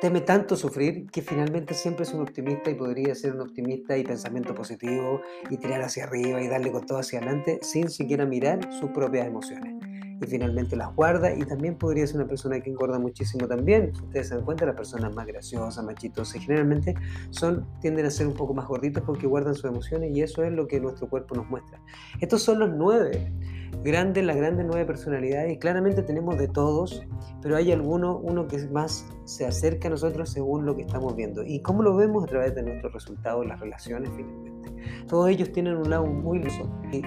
teme 0.01 0.21
tanto 0.21 0.57
sufrir 0.57 1.11
que 1.11 1.21
finalmente 1.21 1.75
siempre 1.75 2.05
es 2.05 2.13
un 2.15 2.21
optimista 2.21 2.71
y 2.71 2.75
podría 2.75 3.13
ser 3.17 3.35
un 3.35 3.41
optimista 3.41 3.99
y 3.99 4.05
pensamiento 4.05 4.55
positivo 4.55 5.21
y 5.51 5.57
tirar 5.57 5.83
hacia 5.83 6.05
arriba 6.05 6.41
y 6.41 6.47
darle 6.47 6.71
con 6.71 6.87
todo 6.87 6.99
hacia 6.99 7.19
adelante 7.19 7.59
sin 7.63 7.91
siquiera 7.91 8.25
mirar 8.25 8.73
sus 8.73 8.91
propias 8.91 9.27
emociones 9.27 9.88
y 10.21 10.27
finalmente 10.27 10.77
las 10.77 10.95
guarda 10.95 11.33
y 11.33 11.45
también 11.45 11.77
podría 11.77 12.07
ser 12.07 12.17
una 12.17 12.27
persona 12.27 12.61
que 12.61 12.71
engorda 12.71 12.99
muchísimo 12.99 13.47
también. 13.47 13.93
Ustedes 14.05 14.29
se 14.29 14.35
dan 14.35 14.45
cuenta, 14.45 14.67
las 14.67 14.75
personas 14.75 15.15
más 15.15 15.27
graciosas, 15.27 15.85
más 15.85 15.95
chistosas, 15.97 16.43
generalmente 16.43 16.95
son, 17.31 17.67
tienden 17.81 18.07
a 18.07 18.11
ser 18.11 18.27
un 18.27 18.35
poco 18.35 18.55
más 18.55 18.67
gorditas 18.67 19.03
porque 19.05 19.27
guardan 19.27 19.55
sus 19.55 19.67
emociones 19.67 20.11
y 20.17 20.23
eso 20.23 20.43
es 20.43 20.53
lo 20.53 20.67
que 20.67 20.81
nuestro 20.81 21.09
cuerpo 21.09 21.35
nos 21.35 21.49
muestra. 21.49 21.81
Estos 22.21 22.43
son 22.43 22.59
los 22.59 22.71
nueve 22.71 23.33
grandes, 23.85 24.25
las 24.25 24.37
grandes 24.37 24.67
nueve 24.67 24.85
personalidades 24.85 25.53
y 25.53 25.59
claramente 25.59 26.03
tenemos 26.03 26.39
de 26.39 26.49
todos, 26.49 27.07
pero 27.43 27.57
hay 27.57 27.71
alguno, 27.73 28.19
uno 28.19 28.49
que 28.49 28.59
más 28.69 29.07
se 29.25 29.47
acerca 29.47 29.89
a 29.89 29.91
nosotros 29.91 30.31
según 30.31 30.67
lo 30.67 30.75
que 30.75 30.83
estamos 30.83 31.15
viendo. 31.15 31.43
¿Y 31.45 31.61
cómo 31.61 31.83
lo 31.83 31.95
vemos? 31.97 32.25
A 32.25 32.27
través 32.27 32.55
de 32.55 32.63
nuestros 32.63 32.93
resultados, 32.93 33.47
las 33.47 33.61
relaciones 33.61 34.11
finalmente. 34.17 34.58
Todos 35.07 35.31
ellos 35.31 35.53
tienen 35.53 35.77
un 35.77 35.91
lado 35.91 36.07
muy 36.07 36.39
luso, 36.39 36.71
el 36.93 37.03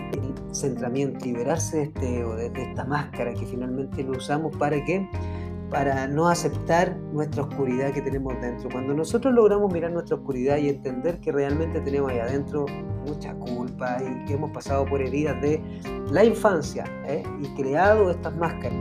centramiento, 0.51 1.25
liberarse 1.25 1.77
de 1.77 1.83
este 1.83 2.23
o 2.23 2.35
de, 2.35 2.51
esta 2.55 2.85
máscara 2.85 3.33
que 3.33 3.45
finalmente 3.45 4.03
lo 4.03 4.17
usamos 4.17 4.55
para 4.57 4.83
que 4.85 5.07
para 5.69 6.05
no 6.05 6.27
aceptar 6.27 6.97
nuestra 7.13 7.43
oscuridad 7.43 7.93
que 7.93 8.01
tenemos 8.01 8.33
dentro. 8.41 8.69
Cuando 8.69 8.93
nosotros 8.93 9.33
logramos 9.33 9.71
mirar 9.71 9.91
nuestra 9.91 10.17
oscuridad 10.17 10.57
y 10.57 10.67
entender 10.67 11.21
que 11.21 11.31
realmente 11.31 11.79
tenemos 11.79 12.11
ahí 12.11 12.19
adentro 12.19 12.65
mucha 13.07 13.33
culpa 13.35 13.97
y 14.01 14.25
que 14.25 14.33
hemos 14.33 14.51
pasado 14.51 14.85
por 14.85 15.01
heridas 15.01 15.41
de 15.41 15.63
la 16.11 16.25
infancia 16.25 16.83
¿eh? 17.07 17.23
y 17.39 17.47
creado 17.55 18.11
estas 18.11 18.35
máscaras. 18.35 18.77